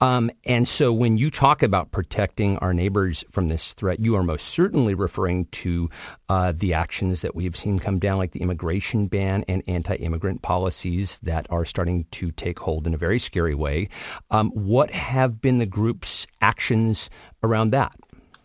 Um, 0.00 0.30
and 0.46 0.66
so 0.66 0.92
when 0.92 1.16
you 1.16 1.30
talk 1.30 1.62
about 1.62 1.90
protecting 1.90 2.58
our 2.58 2.72
neighbors 2.72 3.24
from 3.32 3.48
this 3.48 3.74
threat, 3.74 4.00
you 4.00 4.16
are 4.16 4.22
most 4.22 4.46
certainly 4.46 4.94
referring 4.94 5.46
to 5.46 5.90
uh, 6.28 6.52
the 6.52 6.74
actions 6.74 7.22
that 7.22 7.34
we 7.34 7.44
have 7.44 7.56
seen 7.56 7.78
come 7.82 7.98
down, 7.98 8.16
like 8.16 8.30
the 8.30 8.40
immigration 8.40 9.08
ban 9.08 9.44
and 9.48 9.62
anti 9.66 9.96
immigrant 9.96 10.40
policies 10.40 11.18
that 11.22 11.46
are 11.50 11.64
starting 11.64 12.06
to 12.12 12.30
take 12.30 12.58
hold 12.60 12.86
in 12.86 12.94
a 12.94 12.96
very 12.96 13.18
scary 13.18 13.54
way. 13.54 13.88
Um, 14.30 14.50
what 14.50 14.90
have 14.92 15.40
been 15.40 15.58
the 15.58 15.66
group's 15.66 16.26
actions 16.40 17.10
around 17.42 17.70
that? 17.72 17.94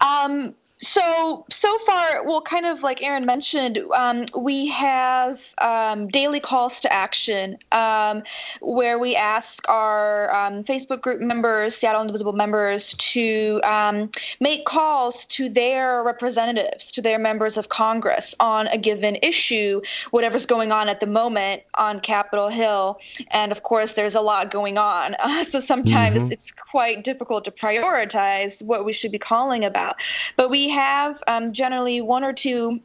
Um, 0.01 0.55
so 0.79 1.43
so 1.49 1.77
far, 1.79 2.23
well, 2.23 2.41
kind 2.41 2.65
of 2.67 2.83
like 2.83 3.01
Aaron 3.01 3.25
mentioned, 3.25 3.79
um, 3.95 4.25
we 4.37 4.67
have 4.67 5.43
um, 5.57 6.07
daily 6.07 6.39
calls 6.39 6.79
to 6.81 6.93
action 6.93 7.57
um, 7.71 8.21
where 8.61 8.99
we 8.99 9.15
ask 9.15 9.67
our 9.69 10.33
um, 10.35 10.63
Facebook 10.63 11.01
group 11.01 11.19
members, 11.19 11.75
Seattle 11.75 12.01
Indivisible 12.01 12.33
members, 12.33 12.93
to 12.93 13.59
um, 13.63 14.11
make 14.39 14.65
calls 14.65 15.25
to 15.27 15.49
their 15.49 16.03
representatives, 16.03 16.91
to 16.91 17.01
their 17.01 17.17
members 17.17 17.57
of 17.57 17.69
Congress 17.69 18.35
on 18.39 18.67
a 18.67 18.77
given 18.77 19.17
issue, 19.23 19.81
whatever's 20.11 20.45
going 20.45 20.71
on 20.71 20.89
at 20.89 20.99
the 20.99 21.07
moment 21.07 21.63
on 21.73 21.99
Capitol 22.01 22.49
Hill. 22.49 22.99
And 23.31 23.51
of 23.51 23.63
course, 23.63 23.95
there's 23.95 24.15
a 24.15 24.21
lot 24.21 24.51
going 24.51 24.77
on, 24.77 25.15
uh, 25.15 25.43
so 25.43 25.59
sometimes 25.59 26.23
mm-hmm. 26.23 26.33
it's 26.33 26.51
quite 26.51 27.03
difficult 27.03 27.45
to 27.45 27.51
prioritize 27.51 28.63
what 28.63 28.85
we 28.85 28.93
should 28.93 29.11
be 29.11 29.19
calling 29.19 29.65
about. 29.65 29.95
But 30.35 30.51
we 30.51 30.66
have 30.69 31.21
um, 31.27 31.53
generally 31.53 32.01
one 32.01 32.23
or 32.23 32.33
two 32.33 32.81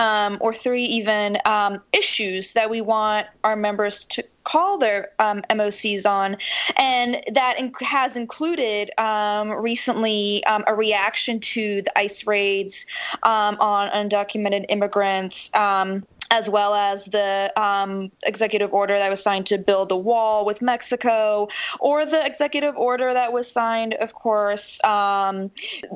um, 0.00 0.38
or 0.40 0.54
three 0.54 0.84
even 0.84 1.36
um, 1.44 1.80
issues 1.92 2.54
that 2.54 2.70
we 2.70 2.80
want 2.80 3.26
our 3.44 3.54
members 3.54 4.06
to 4.06 4.24
call 4.44 4.78
their 4.78 5.10
um, 5.18 5.42
MOCs 5.50 6.08
on. 6.08 6.38
And 6.76 7.22
that 7.32 7.58
has 7.82 8.16
included 8.16 8.90
um, 8.98 9.50
recently 9.50 10.42
um, 10.44 10.64
a 10.66 10.74
reaction 10.74 11.38
to 11.40 11.82
the 11.82 11.98
ICE 11.98 12.26
raids 12.26 12.86
um, 13.24 13.58
on 13.60 13.90
undocumented 13.90 14.66
immigrants 14.70 15.50
as 16.30 16.48
well 16.48 16.74
as 16.74 17.06
the 17.06 17.52
um, 17.56 18.10
executive 18.24 18.72
order 18.72 18.94
that 18.94 19.10
was 19.10 19.22
signed 19.22 19.46
to 19.46 19.58
build 19.58 19.88
the 19.88 19.96
wall 19.96 20.44
with 20.44 20.62
Mexico, 20.62 21.48
or 21.80 22.06
the 22.06 22.24
executive 22.24 22.76
order 22.76 23.12
that 23.12 23.32
was 23.32 23.50
signed, 23.50 23.94
of 23.94 24.14
course, 24.14 24.82
um, 24.84 25.50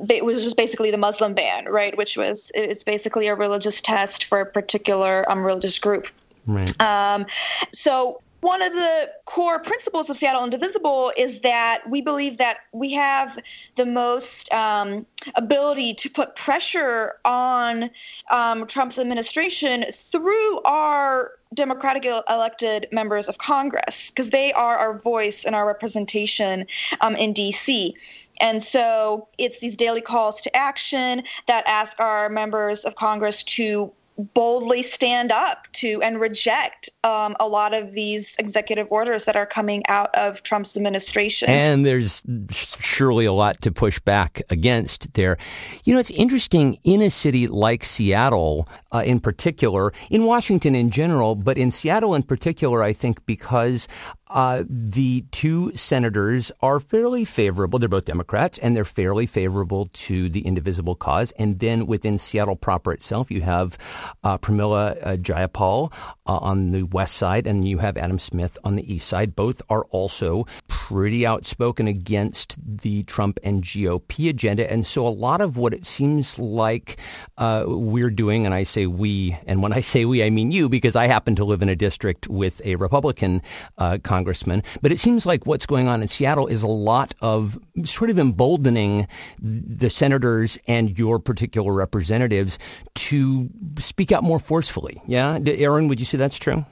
it 0.09 0.25
was 0.25 0.43
just 0.43 0.57
basically 0.57 0.91
the 0.91 0.97
Muslim 0.97 1.33
ban, 1.33 1.65
right? 1.65 1.97
Which 1.97 2.17
was 2.17 2.51
it's 2.53 2.83
basically 2.83 3.27
a 3.27 3.35
religious 3.35 3.81
test 3.81 4.25
for 4.25 4.41
a 4.41 4.45
particular 4.45 5.29
um, 5.31 5.43
religious 5.43 5.79
group. 5.79 6.07
Right. 6.47 6.79
Um, 6.79 7.25
so 7.71 8.21
one 8.45 8.61
of 8.61 8.73
the 8.73 9.09
core 9.25 9.57
principles 9.57 10.07
of 10.07 10.17
Seattle 10.17 10.43
Indivisible 10.43 11.11
is 11.17 11.41
that 11.41 11.81
we 11.89 11.99
believe 11.99 12.37
that 12.37 12.59
we 12.73 12.93
have 12.93 13.39
the 13.75 13.87
most 13.87 14.53
um, 14.53 15.07
ability 15.33 15.95
to 15.95 16.09
put 16.11 16.35
pressure 16.35 17.15
on 17.25 17.89
um, 18.29 18.67
Trump's 18.67 18.99
administration 18.99 19.85
through 19.91 20.61
our 20.61 21.31
democratic 21.55 22.05
elected 22.05 22.87
members 22.91 23.27
of 23.27 23.39
Congress 23.39 24.11
because 24.11 24.29
they 24.29 24.53
are 24.53 24.77
our 24.77 24.95
voice 24.95 25.43
and 25.43 25.55
our 25.55 25.65
representation 25.65 26.67
um, 27.01 27.15
in 27.15 27.33
DC. 27.33 27.93
And 28.41 28.61
so 28.61 29.27
it's 29.39 29.57
these 29.57 29.75
daily 29.75 30.01
calls 30.01 30.39
to 30.41 30.55
action 30.55 31.23
that 31.47 31.63
ask 31.65 31.99
our 31.99 32.29
members 32.29 32.85
of 32.85 32.95
Congress 32.95 33.43
to 33.43 33.91
boldly 34.17 34.81
stand 34.81 35.31
up 35.31 35.67
to 35.73 36.01
and 36.01 36.19
reject 36.19 36.89
um, 37.03 37.35
a 37.39 37.47
lot 37.47 37.73
of 37.73 37.91
these 37.91 38.35
executive 38.39 38.87
orders 38.89 39.25
that 39.25 39.35
are 39.35 39.45
coming 39.45 39.83
out 39.87 40.13
of 40.15 40.41
Trump's 40.43 40.77
administration. 40.77 41.49
And 41.49 41.85
there's 41.85 42.23
surely 42.49 43.25
a 43.25 43.33
lot 43.33 43.61
to 43.61 43.71
push 43.71 43.99
back 43.99 44.41
against 44.49 45.13
there. 45.13 45.37
You 45.83 45.93
know, 45.93 45.99
it's 45.99 46.11
interesting 46.11 46.77
in 46.83 47.01
a 47.01 47.09
city 47.09 47.47
like 47.47 47.83
Seattle, 47.83 48.67
uh, 48.93 49.03
in 49.05 49.19
particular, 49.19 49.91
in 50.09 50.23
Washington 50.23 50.75
in 50.75 50.91
general, 50.91 51.35
but 51.35 51.57
in 51.57 51.71
Seattle 51.71 52.15
in 52.15 52.23
particular, 52.23 52.81
I 52.81 52.93
think 52.93 53.25
because 53.25 53.87
uh, 54.35 54.65
the 54.67 55.23
two 55.31 55.73
senators 55.77 56.51
are 56.61 56.81
fairly 56.81 57.23
favorable. 57.23 57.79
They're 57.79 57.87
both 57.87 58.03
Democrats, 58.03 58.57
and 58.59 58.75
they're 58.75 58.83
fairly 58.83 59.25
favorable 59.25 59.85
to 59.93 60.27
the 60.27 60.41
indivisible 60.41 60.95
cause. 60.95 61.31
And 61.39 61.59
then 61.59 61.87
within 61.87 62.17
Seattle 62.17 62.57
proper 62.57 62.91
itself, 62.91 63.31
you 63.31 63.41
have 63.41 63.77
uh, 64.25 64.37
Pramila 64.37 64.97
uh, 65.01 65.15
Jayapal 65.15 65.93
uh, 66.27 66.37
on 66.37 66.71
the 66.71 66.83
west 66.83 67.15
side, 67.15 67.47
and 67.47 67.65
you 67.65 67.77
have 67.77 67.95
Adam 67.95 68.19
Smith 68.19 68.57
on 68.65 68.75
the 68.75 68.93
east 68.93 69.07
side. 69.07 69.37
Both 69.37 69.61
are 69.69 69.85
also 69.85 70.45
pretty 70.67 71.25
outspoken 71.25 71.87
against 71.87 72.57
the 72.61 73.03
Trump 73.03 73.39
and 73.41 73.63
GOP 73.63 74.29
agenda. 74.29 74.69
And 74.69 74.85
so 74.85 75.07
a 75.07 75.09
lot 75.09 75.39
of 75.39 75.55
what 75.55 75.73
it 75.73 75.85
seems 75.85 76.37
like 76.37 76.97
uh, 77.37 77.63
we're 77.65 78.09
doing, 78.09 78.45
and 78.45 78.53
I 78.53 78.63
say 78.63 78.85
we, 78.85 79.37
and 79.47 79.63
when 79.63 79.71
I 79.71 79.79
say 79.79 80.03
we, 80.03 80.21
I 80.25 80.29
mean 80.29 80.51
you, 80.51 80.67
because 80.67 80.97
I 80.97 81.07
happen 81.07 81.37
to 81.37 81.45
live 81.45 81.61
in 81.61 81.69
a 81.69 81.75
district 81.75 82.27
with 82.27 82.61
a 82.65 82.75
Republican 82.75 83.41
uh, 83.77 83.97
congressman. 84.25 84.63
But 84.81 84.91
it 84.91 84.99
seems 84.99 85.25
like 85.25 85.45
what's 85.45 85.67
going 85.67 85.87
on 85.87 86.01
in 86.01 86.07
Seattle 86.07 86.47
is 86.47 86.63
a 86.63 86.67
lot 86.67 87.13
of 87.21 87.59
sort 87.83 88.09
of 88.09 88.17
emboldening 88.17 89.07
the 89.39 89.89
senators 89.89 90.57
and 90.67 90.97
your 90.97 91.19
particular 91.19 91.71
representatives 91.71 92.57
to 92.95 93.49
speak 93.77 94.11
out 94.11 94.23
more 94.23 94.39
forcefully. 94.39 95.01
Yeah, 95.07 95.37
Aaron, 95.45 95.87
would 95.89 95.99
you 95.99 96.05
say 96.05 96.17
that's 96.17 96.39
true? 96.39 96.65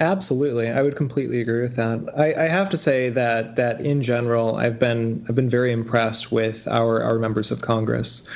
Absolutely, 0.00 0.70
I 0.70 0.82
would 0.82 0.96
completely 0.96 1.40
agree 1.40 1.62
with 1.62 1.76
that. 1.76 2.00
I, 2.16 2.44
I, 2.44 2.48
have 2.48 2.68
to 2.70 2.76
say 2.76 3.10
that 3.10 3.56
that 3.56 3.80
in 3.80 4.02
general, 4.02 4.56
I've 4.56 4.78
been 4.78 5.24
I've 5.28 5.36
been 5.36 5.50
very 5.50 5.70
impressed 5.72 6.32
with 6.32 6.66
our 6.66 7.02
our 7.02 7.18
members 7.18 7.52
of 7.52 7.60
Congress, 7.60 8.28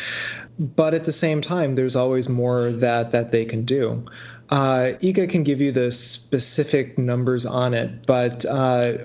but 0.59 0.95
at 0.95 1.05
the 1.05 1.13
same 1.13 1.41
time, 1.41 1.75
there's 1.75 1.97
always 1.97 2.29
more 2.29 2.71
that 2.71 3.11
that 3.13 3.33
they 3.33 3.45
can 3.45 3.65
do. 3.65 4.05
Uh, 4.51 4.93
Iga 5.01 5.29
can 5.29 5.43
give 5.43 5.61
you 5.61 5.73
the 5.73 5.93
specific 5.93 6.97
numbers 6.99 7.45
on 7.45 7.75
it, 7.75 8.07
but 8.07 8.47
uh, 8.47 8.99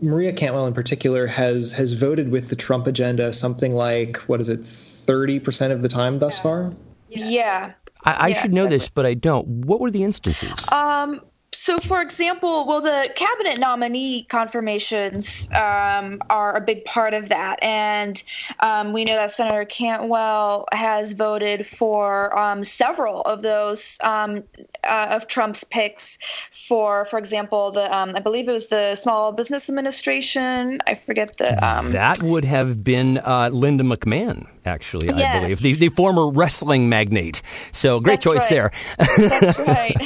Maria 0.00 0.32
Cantwell 0.32 0.66
in 0.66 0.74
particular 0.74 1.26
has 1.26 1.70
has 1.72 1.92
voted 1.92 2.32
with 2.32 2.48
the 2.48 2.56
Trump 2.56 2.86
agenda 2.86 3.32
something 3.32 3.72
like 3.74 4.16
what 4.28 4.40
is 4.40 4.48
it, 4.48 4.64
thirty 4.64 5.38
percent 5.38 5.72
of 5.72 5.82
the 5.82 5.88
time 5.88 6.18
thus 6.18 6.38
yeah. 6.38 6.42
far. 6.42 6.72
Yeah. 7.08 7.72
I, 8.04 8.12
I 8.12 8.28
yeah, 8.28 8.42
should 8.42 8.54
know 8.54 8.64
exactly. 8.64 8.78
this, 8.78 8.88
but 8.88 9.06
I 9.06 9.14
don't. 9.14 9.46
What 9.46 9.80
were 9.80 9.90
the 9.90 10.04
instances? 10.04 10.64
Um, 10.68 11.20
so, 11.66 11.80
for 11.80 12.00
example, 12.00 12.64
well, 12.64 12.80
the 12.80 13.10
cabinet 13.16 13.58
nominee 13.58 14.22
confirmations 14.28 15.48
um, 15.50 16.22
are 16.30 16.54
a 16.54 16.60
big 16.60 16.84
part 16.84 17.12
of 17.12 17.28
that. 17.28 17.60
And 17.60 18.22
um, 18.60 18.92
we 18.92 19.04
know 19.04 19.16
that 19.16 19.32
Senator 19.32 19.64
Cantwell 19.64 20.66
has 20.70 21.12
voted 21.12 21.66
for 21.66 22.38
um, 22.38 22.62
several 22.62 23.22
of 23.22 23.42
those 23.42 23.98
um, 24.04 24.44
uh, 24.84 25.08
of 25.10 25.26
Trump's 25.26 25.64
picks 25.64 26.20
for, 26.52 27.04
for 27.06 27.18
example, 27.18 27.72
the 27.72 27.92
um, 27.92 28.12
I 28.14 28.20
believe 28.20 28.48
it 28.48 28.52
was 28.52 28.68
the 28.68 28.94
Small 28.94 29.32
Business 29.32 29.68
Administration. 29.68 30.78
I 30.86 30.94
forget 30.94 31.36
the. 31.36 31.66
Um, 31.66 31.90
that 31.90 32.22
would 32.22 32.44
have 32.44 32.84
been 32.84 33.18
uh, 33.18 33.50
Linda 33.52 33.82
McMahon 33.82 34.46
actually, 34.66 35.06
yes. 35.06 35.36
I 35.36 35.40
believe, 35.40 35.60
the, 35.60 35.74
the 35.74 35.88
former 35.88 36.28
wrestling 36.28 36.88
magnate. 36.88 37.42
So 37.72 38.00
great 38.00 38.20
That's 38.20 38.24
choice 38.24 38.50
right. 38.50 38.72
there. 39.18 39.28
That's 39.28 39.58
right. 39.66 39.96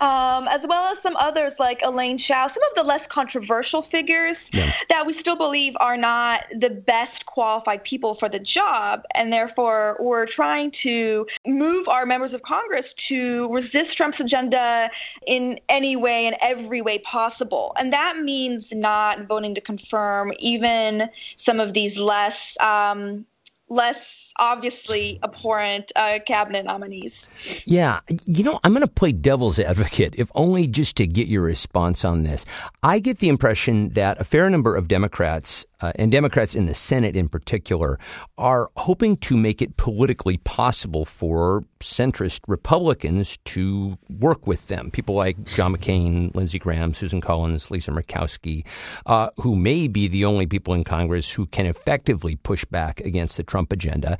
Um, 0.00 0.48
as 0.48 0.66
well 0.66 0.86
as 0.86 0.98
some 1.10 1.16
others 1.26 1.58
like 1.58 1.80
Elaine 1.82 2.18
Chao, 2.18 2.46
some 2.46 2.62
of 2.62 2.74
the 2.76 2.84
less 2.84 3.06
controversial 3.06 3.82
figures 3.82 4.48
yeah. 4.52 4.72
that 4.88 5.06
we 5.06 5.12
still 5.12 5.34
believe 5.34 5.76
are 5.80 5.96
not 5.96 6.44
the 6.56 6.70
best 6.70 7.26
qualified 7.26 7.82
people 7.82 8.14
for 8.14 8.28
the 8.28 8.38
job. 8.38 9.02
And 9.14 9.32
therefore, 9.32 9.96
we're 9.98 10.26
trying 10.26 10.70
to 10.72 11.26
move 11.46 11.88
our 11.88 12.06
members 12.06 12.32
of 12.32 12.42
Congress 12.42 12.94
to 12.94 13.52
resist 13.52 13.96
Trump's 13.96 14.20
agenda 14.20 14.90
in 15.26 15.58
any 15.68 15.96
way 15.96 16.26
and 16.26 16.36
every 16.40 16.80
way 16.80 16.98
possible. 16.98 17.72
And 17.76 17.92
that 17.92 18.18
means 18.18 18.72
not 18.72 19.26
voting 19.26 19.56
to 19.56 19.60
confirm 19.60 20.32
even 20.38 21.10
some 21.34 21.58
of 21.58 21.72
these 21.72 21.98
less 21.98 22.56
um, 22.60 23.26
less 23.68 24.29
obviously 24.40 25.20
abhorrent 25.22 25.92
uh, 25.94 26.18
cabinet 26.26 26.64
nominees. 26.64 27.28
Yeah, 27.66 28.00
you 28.26 28.42
know, 28.42 28.58
I'm 28.64 28.72
going 28.72 28.86
to 28.86 28.92
play 28.92 29.12
devil's 29.12 29.58
advocate, 29.58 30.14
if 30.16 30.30
only 30.34 30.66
just 30.66 30.96
to 30.96 31.06
get 31.06 31.28
your 31.28 31.42
response 31.42 32.04
on 32.04 32.22
this. 32.22 32.44
I 32.82 32.98
get 32.98 33.18
the 33.18 33.28
impression 33.28 33.90
that 33.90 34.20
a 34.20 34.24
fair 34.24 34.50
number 34.50 34.74
of 34.74 34.88
Democrats 34.88 35.66
uh, 35.80 35.92
and 35.96 36.10
Democrats 36.12 36.54
in 36.54 36.66
the 36.66 36.74
Senate 36.74 37.16
in 37.16 37.28
particular 37.28 37.98
are 38.36 38.70
hoping 38.76 39.16
to 39.16 39.36
make 39.36 39.62
it 39.62 39.76
politically 39.76 40.36
possible 40.38 41.04
for 41.04 41.64
centrist 41.80 42.40
Republicans 42.46 43.38
to 43.44 43.98
work 44.08 44.46
with 44.46 44.68
them. 44.68 44.90
People 44.90 45.14
like 45.14 45.42
John 45.44 45.74
McCain, 45.74 46.34
Lindsey 46.34 46.58
Graham, 46.58 46.92
Susan 46.92 47.20
Collins, 47.20 47.70
Lisa 47.70 47.90
Murkowski, 47.90 48.66
uh, 49.06 49.30
who 49.38 49.56
may 49.56 49.88
be 49.88 50.06
the 50.06 50.24
only 50.24 50.46
people 50.46 50.74
in 50.74 50.84
Congress 50.84 51.32
who 51.32 51.46
can 51.46 51.66
effectively 51.66 52.36
push 52.36 52.64
back 52.66 53.00
against 53.00 53.36
the 53.36 53.42
Trump 53.42 53.72
agenda. 53.72 54.18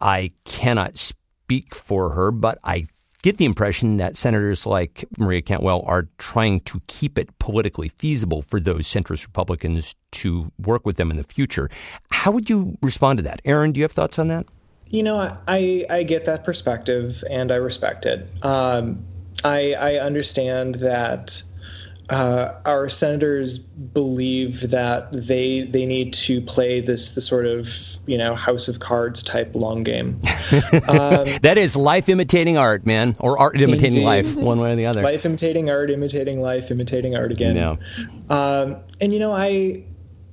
I 0.00 0.32
cannot 0.44 0.96
speak 0.98 1.74
for 1.74 2.10
her, 2.10 2.30
but 2.30 2.58
I 2.64 2.86
get 3.22 3.38
the 3.38 3.44
impression 3.44 3.96
that 3.96 4.16
senators 4.16 4.66
like 4.66 5.04
Maria 5.18 5.42
Cantwell 5.42 5.82
are 5.86 6.08
trying 6.18 6.60
to 6.60 6.80
keep 6.86 7.18
it 7.18 7.36
politically 7.38 7.88
feasible 7.88 8.42
for 8.42 8.60
those 8.60 8.86
centrist 8.86 9.26
Republicans 9.26 9.96
to 10.12 10.52
work 10.58 10.86
with 10.86 10.96
them 10.96 11.10
in 11.10 11.16
the 11.16 11.24
future. 11.24 11.68
How 12.10 12.30
would 12.30 12.48
you 12.48 12.76
respond 12.82 13.16
to 13.18 13.22
that? 13.24 13.40
Aaron, 13.44 13.72
do 13.72 13.78
you 13.78 13.84
have 13.84 13.92
thoughts 13.92 14.18
on 14.18 14.28
that? 14.28 14.46
You 14.88 15.02
know, 15.02 15.36
I, 15.48 15.84
I 15.90 16.04
get 16.04 16.24
that 16.26 16.44
perspective 16.44 17.24
and 17.28 17.50
I 17.50 17.56
respect 17.56 18.06
it. 18.06 18.28
Um, 18.42 19.04
I, 19.42 19.72
I 19.72 19.94
understand 19.96 20.76
that 20.76 21.42
uh, 22.08 22.60
our 22.64 22.88
senators 22.88 23.58
believe 23.58 24.70
that 24.70 25.10
they 25.10 25.62
they 25.62 25.84
need 25.84 26.12
to 26.12 26.40
play 26.40 26.80
this 26.80 27.12
the 27.12 27.20
sort 27.20 27.46
of 27.46 27.68
you 28.06 28.16
know 28.16 28.34
House 28.34 28.68
of 28.68 28.78
Cards 28.78 29.22
type 29.22 29.54
long 29.54 29.82
game. 29.82 30.20
Um, 30.88 31.26
that 31.42 31.58
is 31.58 31.74
life 31.74 32.08
imitating 32.08 32.56
art, 32.56 32.86
man, 32.86 33.16
or 33.18 33.38
art 33.38 33.60
imitating 33.60 33.98
indeed. 33.98 34.04
life, 34.04 34.36
one 34.36 34.60
way 34.60 34.72
or 34.72 34.76
the 34.76 34.86
other. 34.86 35.02
Life 35.02 35.24
imitating 35.26 35.68
art, 35.68 35.90
imitating 35.90 36.40
life, 36.40 36.70
imitating 36.70 37.16
art 37.16 37.32
again. 37.32 37.54
No. 37.54 37.78
Um, 38.30 38.76
and 39.00 39.12
you 39.12 39.18
know, 39.18 39.32
I 39.32 39.82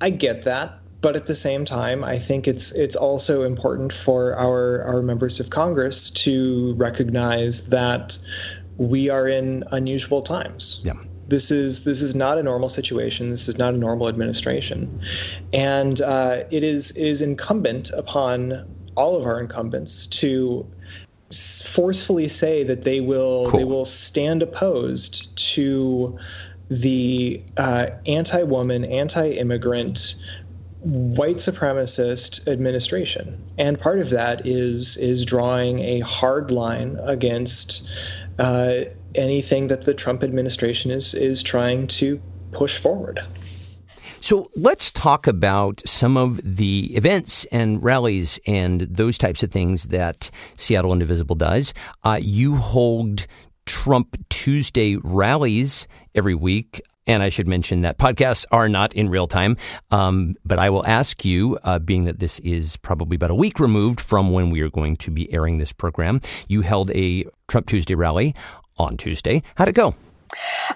I 0.02 0.12
get 0.12 0.44
that, 0.44 0.80
but 1.02 1.16
at 1.16 1.26
the 1.26 1.36
same 1.36 1.66
time, 1.66 2.04
I 2.04 2.20
think 2.20 2.48
it's 2.48 2.72
it's 2.74 2.96
also 2.96 3.44
important 3.44 3.92
for 3.92 4.36
our 4.36 4.84
our 4.84 5.02
members 5.02 5.40
of 5.40 5.50
Congress 5.50 6.12
to 6.12 6.76
recognize 6.76 7.70
that 7.70 8.18
we 8.78 9.10
are 9.10 9.28
in 9.28 9.64
unusual 9.72 10.22
times. 10.22 10.82
Yeah 10.84 10.94
this 11.28 11.52
is 11.52 11.84
this 11.84 12.02
is 12.02 12.16
not 12.16 12.38
a 12.38 12.44
normal 12.44 12.70
situation. 12.70 13.30
This 13.32 13.48
is 13.48 13.58
not 13.58 13.74
a 13.74 13.78
normal 13.78 14.08
administration, 14.08 14.92
and 15.52 16.02
uh, 16.02 16.44
it 16.52 16.64
is 16.64 16.92
it 16.92 17.08
is 17.08 17.22
incumbent 17.22 17.92
upon 17.92 18.66
all 18.96 19.16
of 19.16 19.26
our 19.26 19.40
incumbents 19.40 20.06
to 20.08 20.70
forcefully 21.34 22.28
say 22.28 22.64
that 22.64 22.84
they 22.84 23.00
will 23.00 23.50
cool. 23.50 23.60
they 23.60 23.64
will 23.64 23.86
stand 23.86 24.44
opposed 24.44 25.36
to 25.36 26.18
the 26.70 27.44
uh, 27.58 27.88
anti-woman, 28.06 28.86
anti-immigrant, 28.86 30.16
white 30.80 31.38
supremacist 31.38 32.48
administration, 32.48 33.42
and 33.58 33.80
part 33.80 34.00
of 34.00 34.10
that 34.10 34.46
is 34.46 34.98
is 34.98 35.24
drawing 35.24 35.80
a 35.80 36.00
hard 36.02 36.52
line 36.52 37.00
against 37.04 37.90
uh, 38.40 38.82
anything 39.16 39.68
that 39.68 39.84
the 39.84 39.94
Trump 39.94 40.24
administration 40.24 40.92
is 40.92 41.14
is 41.14 41.44
trying 41.44 41.88
to 41.88 42.22
push 42.52 42.80
forward. 42.80 43.20
So 44.20 44.50
let's 44.56 44.90
talk 44.90 45.28
about 45.28 45.82
some 45.86 46.16
of 46.16 46.40
the 46.42 46.96
events 46.96 47.44
and 47.52 47.84
rallies 47.84 48.40
and 48.48 48.80
those 48.82 49.18
types 49.18 49.44
of 49.44 49.52
things 49.52 49.88
that 49.88 50.32
Seattle 50.56 50.94
Indivisible 50.94 51.36
does. 51.36 51.74
Uh, 52.06 52.20
you 52.22 52.56
hold 52.56 53.28
Trump 53.66 54.16
Tuesday 54.30 54.96
rallies 55.04 55.90
every 56.16 56.36
week. 56.36 56.82
And 57.06 57.22
I 57.22 57.28
should 57.28 57.50
mention 57.50 57.82
that 57.82 57.98
podcasts 57.98 58.46
are 58.50 58.70
not 58.70 58.94
in 58.94 59.10
real 59.10 59.28
time. 59.28 59.58
Um, 59.92 60.36
but 60.46 60.58
I 60.58 60.70
will 60.70 60.86
ask 60.88 61.26
you, 61.26 61.60
uh, 61.66 61.80
being 61.80 62.06
that 62.06 62.20
this 62.20 62.40
is 62.40 62.78
probably 62.78 63.16
about 63.16 63.30
a 63.30 63.36
week 63.36 63.60
removed 63.60 64.00
from 64.00 64.32
when 64.32 64.50
we 64.50 64.62
are 64.62 64.70
going 64.70 64.96
to 64.98 65.12
be 65.12 65.32
airing 65.34 65.58
this 65.58 65.74
program, 65.74 66.22
you 66.48 66.62
held 66.62 66.92
a 66.92 67.26
Trump 67.50 67.68
Tuesday 67.68 67.96
rally 67.96 68.34
on 68.78 68.98
Tuesday. 68.98 69.44
How'd 69.56 69.70
it 69.70 69.76
go? 69.76 69.96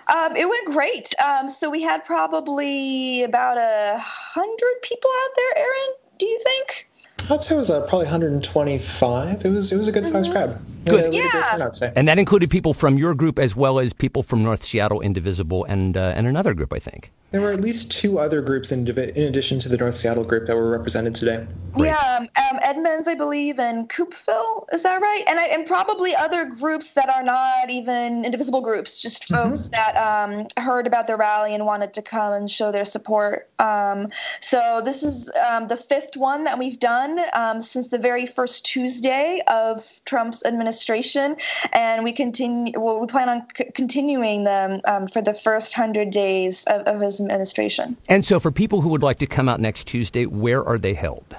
Um, 0.08 0.36
it 0.36 0.48
went 0.48 0.68
great. 0.68 1.14
Um, 1.24 1.50
so 1.50 1.70
we 1.70 1.82
had 1.82 2.04
probably 2.06 3.24
about 3.24 3.58
a 3.58 3.98
hundred 4.00 4.82
people 4.84 5.10
out 5.10 5.30
there. 5.36 5.64
Aaron, 5.64 5.96
do 6.20 6.26
you 6.26 6.40
think? 6.44 6.88
I'd 7.30 7.44
say 7.44 7.56
it 7.56 7.58
was 7.58 7.72
uh, 7.72 7.82
probably 7.82 8.06
125. 8.06 9.46
It 9.46 9.50
was 9.50 9.72
it 9.72 9.78
was 9.78 9.88
a 9.88 9.92
good 9.92 10.08
sized 10.08 10.30
mm-hmm. 10.30 10.38
crowd. 10.38 10.60
Good. 10.86 11.14
Yeah. 11.14 11.70
and 11.96 12.08
that 12.08 12.18
included 12.18 12.50
people 12.50 12.74
from 12.74 12.98
your 12.98 13.14
group 13.14 13.40
as 13.40 13.56
well 13.56 13.80
as 13.80 13.92
people 13.92 14.24
from 14.24 14.44
North 14.44 14.64
Seattle 14.64 15.02
Indivisible 15.02 15.66
and 15.66 15.98
uh, 15.98 16.14
and 16.16 16.28
another 16.28 16.54
group, 16.54 16.72
I 16.72 16.80
think. 16.80 17.12
There 17.32 17.42
were 17.42 17.52
at 17.52 17.60
least 17.60 17.92
two 17.92 18.20
other 18.20 18.42
groups 18.42 18.72
in, 18.72 18.88
in 18.88 19.24
addition 19.24 19.60
to 19.60 19.68
the 19.68 19.76
North 19.76 19.98
Seattle 19.98 20.24
group 20.24 20.46
that 20.48 20.56
were 20.56 20.70
represented 20.70 21.14
today. 21.14 21.46
Great. 21.74 21.90
Yeah, 21.90 22.18
um, 22.18 22.30
um, 22.50 22.60
Edmonds, 22.64 23.06
I 23.06 23.16
believe, 23.16 23.60
and 23.60 23.90
Coupeville. 23.90 24.66
Is 24.72 24.84
that 24.84 25.02
right? 25.02 25.24
And 25.28 25.38
I, 25.38 25.48
and 25.48 25.68
probably 25.68 26.16
other 26.16 26.46
groups 26.46 26.94
that 26.94 27.10
are 27.10 27.24
not 27.24 27.70
even 27.70 28.24
indivisible 28.24 28.62
groups, 28.62 29.02
just 29.02 29.24
mm-hmm. 29.24 29.36
folks 29.36 29.68
mm-hmm. 29.68 29.72
that 29.72 29.98
um, 29.98 30.48
heard 30.64 30.88
about 30.88 31.08
the 31.08 31.18
rally 31.18 31.54
and 31.54 31.66
wanted 31.66 31.94
to 31.96 32.02
come 32.02 32.32
and 32.32 32.50
show 32.50 32.72
their 32.72 32.86
support. 32.86 33.50
Um, 33.60 34.08
so 34.40 34.82
this 34.84 35.04
is 35.04 35.30
um, 35.50 35.68
the 35.68 35.78
fifth 35.78 36.16
one 36.16 36.46
that 36.46 36.58
we've 36.58 36.80
done 36.80 37.20
um, 37.34 37.62
since 37.62 37.90
the 37.90 38.00
very 38.00 38.26
first 38.26 38.66
Tuesday 38.66 39.42
of 39.48 39.84
Trump's 40.06 40.46
administration, 40.46 41.36
and 41.74 42.06
we 42.06 42.14
continue. 42.14 42.80
Well, 42.80 43.02
we 43.02 43.08
plan 43.08 43.28
on 43.28 43.46
c- 43.56 43.66
continuing 43.74 44.46
them 44.46 44.80
for 45.12 45.22
the 45.22 45.34
first 45.34 45.74
hundred 45.74 46.12
days 46.12 46.64
of, 46.66 46.82
of 46.84 47.02
his 47.02 47.17
administration. 47.20 47.98
And 48.10 48.26
so, 48.26 48.40
for 48.40 48.52
people 48.52 48.82
who 48.82 48.90
would 48.90 49.04
like 49.04 49.20
to 49.20 49.28
come 49.28 49.50
out 49.50 49.60
next 49.60 49.88
Tuesday, 49.88 50.26
where 50.26 50.64
are 50.64 50.78
they 50.78 50.94
held? 50.94 51.36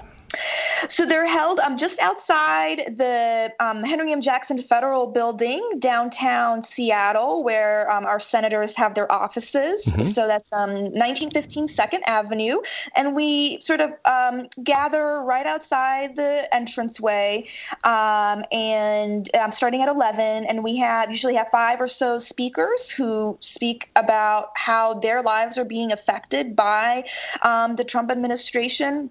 So 0.87 1.05
they're 1.05 1.27
held 1.27 1.59
um, 1.59 1.77
just 1.77 1.99
outside 1.99 2.95
the 2.97 3.53
um, 3.59 3.83
Henry 3.83 4.11
M. 4.11 4.21
Jackson 4.21 4.61
Federal 4.61 5.07
Building, 5.07 5.79
downtown 5.79 6.63
Seattle, 6.63 7.43
where 7.43 7.91
um, 7.91 8.05
our 8.05 8.19
senators 8.19 8.75
have 8.75 8.93
their 8.95 9.11
offices. 9.11 9.85
Mm-hmm. 9.85 10.03
So 10.03 10.27
that's 10.27 10.51
1915 10.51 11.63
um, 11.63 11.67
Second 11.67 12.03
Avenue, 12.07 12.59
and 12.95 13.15
we 13.15 13.59
sort 13.59 13.81
of 13.81 13.91
um, 14.05 14.47
gather 14.63 15.23
right 15.25 15.45
outside 15.45 16.15
the 16.15 16.47
entranceway, 16.55 17.47
um, 17.83 18.43
and 18.51 19.29
starting 19.51 19.81
at 19.81 19.89
11, 19.89 20.45
and 20.45 20.63
we 20.63 20.77
have 20.77 21.09
usually 21.09 21.35
have 21.35 21.47
five 21.51 21.81
or 21.81 21.87
so 21.87 22.19
speakers 22.19 22.89
who 22.89 23.37
speak 23.41 23.89
about 23.95 24.51
how 24.55 24.93
their 24.95 25.21
lives 25.21 25.57
are 25.57 25.65
being 25.65 25.91
affected 25.91 26.55
by 26.55 27.03
the 27.43 27.85
Trump 27.85 28.11
administration 28.11 29.09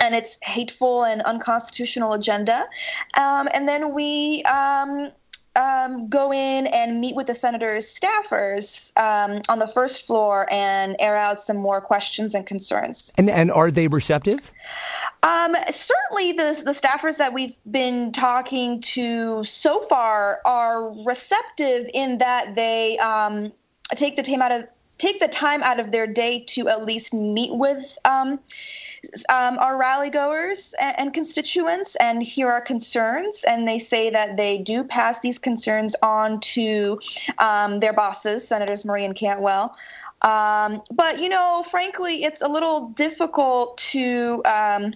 and 0.00 0.14
its 0.14 0.38
hateful 0.42 1.04
and 1.04 1.22
unconstitutional 1.22 2.12
agenda. 2.12 2.66
Um, 3.14 3.48
and 3.52 3.68
then 3.68 3.94
we 3.94 4.42
um, 4.44 5.12
um, 5.56 6.08
go 6.08 6.32
in 6.32 6.66
and 6.68 7.00
meet 7.00 7.14
with 7.14 7.26
the 7.26 7.34
senator's 7.34 7.86
staffers 7.86 8.96
um, 8.98 9.42
on 9.48 9.58
the 9.58 9.66
first 9.66 10.06
floor 10.06 10.46
and 10.50 10.96
air 10.98 11.16
out 11.16 11.40
some 11.40 11.56
more 11.56 11.80
questions 11.80 12.34
and 12.34 12.46
concerns. 12.46 13.12
And, 13.18 13.28
and 13.28 13.50
are 13.50 13.70
they 13.70 13.88
receptive? 13.88 14.50
Um, 15.22 15.54
certainly, 15.70 16.32
the, 16.32 16.62
the 16.64 16.72
staffers 16.72 17.18
that 17.18 17.32
we've 17.32 17.56
been 17.70 18.12
talking 18.12 18.80
to 18.80 19.44
so 19.44 19.80
far 19.82 20.40
are 20.44 20.92
receptive 21.04 21.88
in 21.92 22.18
that 22.18 22.54
they 22.54 22.98
um, 22.98 23.52
take 23.94 24.16
the 24.16 24.22
time 24.22 24.42
out 24.42 24.52
of 24.52 24.66
take 24.98 25.20
the 25.20 25.28
time 25.28 25.62
out 25.62 25.80
of 25.80 25.90
their 25.92 26.06
day 26.06 26.40
to 26.48 26.68
at 26.68 26.84
least 26.84 27.12
meet 27.12 27.54
with 27.54 27.98
um, 28.04 28.38
um, 29.28 29.58
our 29.58 29.78
rally 29.78 30.10
goers 30.10 30.74
and, 30.80 30.98
and, 30.98 31.14
constituents 31.14 31.96
and 31.96 32.22
hear 32.22 32.48
our 32.48 32.60
concerns. 32.60 33.44
And 33.44 33.66
they 33.66 33.78
say 33.78 34.10
that 34.10 34.36
they 34.36 34.58
do 34.58 34.84
pass 34.84 35.20
these 35.20 35.38
concerns 35.38 35.96
on 36.02 36.40
to 36.40 37.00
um, 37.38 37.80
their 37.80 37.92
bosses, 37.92 38.46
Senators 38.46 38.84
Murray 38.84 39.04
and 39.04 39.16
Cantwell. 39.16 39.76
Um, 40.22 40.82
but, 40.92 41.20
you 41.20 41.28
know, 41.28 41.64
frankly, 41.68 42.22
it's 42.22 42.42
a 42.42 42.48
little 42.48 42.90
difficult 42.90 43.76
to 43.78 44.42
um, 44.44 44.94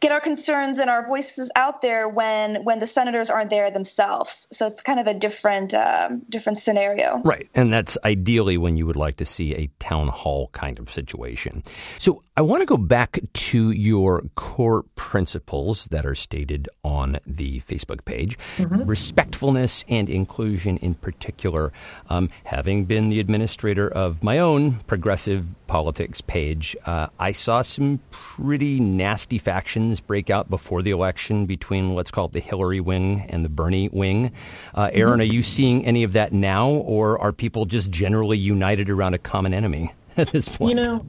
get 0.00 0.12
our 0.12 0.20
concerns 0.20 0.78
and 0.78 0.90
our 0.90 1.06
voices 1.06 1.50
out 1.56 1.82
there 1.82 2.08
when 2.08 2.64
when 2.64 2.78
the 2.80 2.86
senators 2.86 3.30
aren't 3.30 3.50
there 3.50 3.70
themselves. 3.70 4.46
So 4.52 4.66
it's 4.66 4.82
kind 4.82 5.00
of 5.00 5.06
a 5.06 5.14
different 5.14 5.74
um, 5.74 6.22
different 6.28 6.58
scenario. 6.58 7.20
Right, 7.24 7.48
and 7.54 7.72
that's 7.72 7.98
ideally 8.04 8.58
when 8.58 8.76
you 8.76 8.86
would 8.86 8.96
like 8.96 9.16
to 9.16 9.24
see 9.24 9.54
a 9.54 9.68
town 9.88 10.08
hall 10.08 10.50
kind 10.52 10.78
of 10.78 10.92
situation. 10.92 11.62
So 11.98 12.22
I 12.36 12.42
want 12.42 12.60
to 12.60 12.66
go 12.66 12.76
back 12.76 13.18
to 13.50 13.70
your 13.70 14.22
core 14.34 14.84
principles 14.94 15.86
that 15.86 16.04
are 16.04 16.14
stated 16.14 16.68
on 16.84 17.18
the 17.26 17.60
Facebook 17.60 18.04
page: 18.04 18.38
mm-hmm. 18.56 18.84
respectfulness 18.84 19.84
and 19.88 20.08
inclusion, 20.08 20.76
in 20.78 20.94
particular. 20.94 21.72
Um, 22.08 22.28
having 22.44 22.84
been 22.84 23.08
the 23.08 23.20
administrator 23.20 23.88
of 23.88 24.22
my 24.22 24.38
own 24.38 24.80
progressive 24.86 25.46
politics 25.66 26.20
page, 26.20 26.76
uh, 26.86 27.08
I 27.18 27.32
saw 27.32 27.62
some 27.62 28.00
pretty 28.10 28.80
nasty 28.80 29.38
factions 29.38 30.00
break 30.00 30.30
out 30.30 30.48
before 30.48 30.82
the 30.82 30.90
election 30.90 31.46
between, 31.46 31.94
let's 31.94 32.10
call 32.10 32.26
it 32.26 32.32
the 32.32 32.40
Hillary 32.40 32.80
wing 32.80 33.26
and 33.28 33.44
the 33.44 33.50
Bernie 33.50 33.90
wing. 33.92 34.32
Uh, 34.74 34.90
Aaron, 34.92 35.20
mm-hmm. 35.20 35.20
are 35.20 35.34
you 35.34 35.42
seeing 35.42 35.84
any 35.84 36.04
of 36.04 36.12
that 36.14 36.32
now, 36.32 36.70
or 36.70 37.18
are 37.20 37.32
people 37.32 37.66
just 37.66 37.90
generally 37.90 38.38
united 38.38 38.88
around 38.88 39.14
a 39.14 39.18
common 39.18 39.52
enemy 39.52 39.77
at 40.22 40.28
this 40.28 40.48
point? 40.48 40.70
You 40.70 40.84
know, 40.84 41.06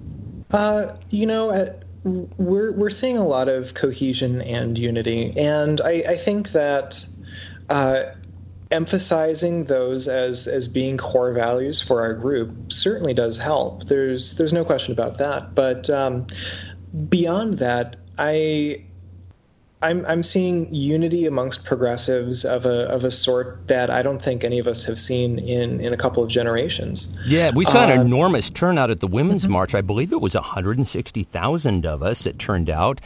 uh, 0.51 0.95
you 1.09 1.25
know, 1.25 1.51
at, 1.51 1.83
we're 2.03 2.71
we're 2.71 2.89
seeing 2.89 3.17
a 3.17 3.25
lot 3.25 3.49
of 3.49 3.73
cohesion 3.73 4.41
and 4.43 4.77
unity, 4.77 5.33
and 5.37 5.81
I, 5.81 6.03
I 6.07 6.15
think 6.15 6.51
that. 6.51 7.05
Uh, 7.69 8.13
emphasizing 8.71 9.63
those 9.63 10.07
as 10.07 10.47
as 10.47 10.67
being 10.67 10.95
core 10.95 11.33
values 11.33 11.81
for 11.81 12.01
our 12.01 12.13
group 12.13 12.71
certainly 12.71 13.13
does 13.15 13.37
help. 13.37 13.85
There's 13.85 14.37
there's 14.37 14.53
no 14.53 14.63
question 14.63 14.93
about 14.93 15.17
that. 15.17 15.55
But 15.55 15.89
um, 15.89 16.27
beyond 17.09 17.57
that, 17.59 17.95
I 18.19 18.83
I'm 19.81 20.05
I'm 20.07 20.23
seeing 20.23 20.73
unity 20.73 21.25
amongst 21.25 21.63
progressives 21.63 22.43
of 22.43 22.65
a 22.65 22.89
of 22.89 23.05
a 23.05 23.11
sort 23.11 23.65
that 23.69 23.89
I 23.89 24.01
don't 24.01 24.21
think 24.21 24.43
any 24.43 24.59
of 24.59 24.67
us 24.67 24.83
have 24.83 24.99
seen 24.99 25.39
in 25.39 25.79
in 25.79 25.93
a 25.93 25.97
couple 25.97 26.21
of 26.21 26.27
generations. 26.27 27.17
Yeah, 27.25 27.51
we 27.55 27.63
saw 27.63 27.85
an 27.85 27.97
uh, 27.97 28.01
enormous 28.01 28.49
turnout 28.49 28.89
at 28.89 28.99
the 28.99 29.07
Women's 29.07 29.43
mm-hmm. 29.43 29.53
March. 29.53 29.73
I 29.73 29.79
believe 29.79 30.11
it 30.11 30.19
was 30.19 30.35
160,000 30.35 31.85
of 31.85 32.03
us 32.03 32.23
that 32.23 32.37
turned 32.37 32.69
out. 32.69 32.99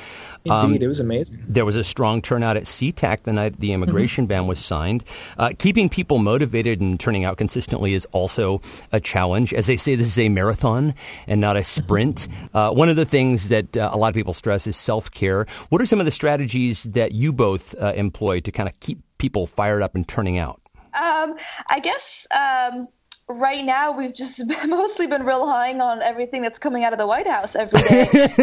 Indeed, 0.45 0.51
um, 0.51 0.73
it 0.73 0.87
was 0.87 0.99
amazing. 0.99 1.43
There 1.47 1.63
was 1.63 1.75
a 1.75 1.83
strong 1.83 2.23
turnout 2.23 2.57
at 2.57 2.63
SeaTac 2.63 3.21
the 3.21 3.33
night 3.33 3.59
the 3.59 3.71
immigration 3.71 4.23
mm-hmm. 4.23 4.29
ban 4.29 4.47
was 4.47 4.57
signed. 4.57 5.03
Uh, 5.37 5.51
keeping 5.59 5.89
people 5.89 6.17
motivated 6.17 6.81
and 6.81 6.99
turning 6.99 7.23
out 7.23 7.37
consistently 7.37 7.93
is 7.93 8.07
also 8.11 8.61
a 8.91 8.99
challenge. 8.99 9.53
As 9.53 9.67
they 9.67 9.77
say, 9.77 9.93
this 9.93 10.07
is 10.07 10.17
a 10.17 10.27
marathon 10.27 10.95
and 11.27 11.39
not 11.39 11.55
a 11.55 11.63
sprint. 11.63 12.27
Mm-hmm. 12.27 12.57
Uh, 12.57 12.71
one 12.71 12.89
of 12.89 12.95
the 12.95 13.05
things 13.05 13.49
that 13.49 13.77
uh, 13.77 13.91
a 13.93 13.97
lot 13.97 14.07
of 14.07 14.15
people 14.15 14.33
stress 14.33 14.65
is 14.65 14.75
self 14.75 15.11
care. 15.11 15.45
What 15.69 15.79
are 15.79 15.85
some 15.85 15.99
of 15.99 16.05
the 16.05 16.11
strategies 16.11 16.62
that 16.71 17.11
you 17.11 17.33
both 17.33 17.75
uh, 17.81 17.93
employ 17.95 18.39
to 18.39 18.51
kind 18.51 18.69
of 18.69 18.79
keep 18.79 19.01
people 19.17 19.45
fired 19.47 19.81
up 19.81 19.95
and 19.95 20.07
turning 20.07 20.37
out? 20.37 20.61
Um, 20.93 21.35
I 21.67 21.79
guess. 21.81 22.27
Um 22.31 22.87
right 23.27 23.63
now 23.63 23.91
we've 23.91 24.13
just 24.13 24.43
mostly 24.67 25.07
been 25.07 25.23
relying 25.23 25.81
on 25.81 26.01
everything 26.01 26.41
that's 26.41 26.59
coming 26.59 26.83
out 26.83 26.93
of 26.93 26.99
the 26.99 27.07
White 27.07 27.27
House 27.27 27.55
every 27.55 27.81
day. 27.81 28.07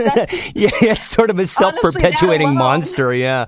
yeah, 0.55 0.71
it's 0.81 1.07
sort 1.07 1.31
of 1.31 1.39
a 1.39 1.47
self-perpetuating 1.47 2.55
monster. 2.55 3.15
Yeah. 3.15 3.47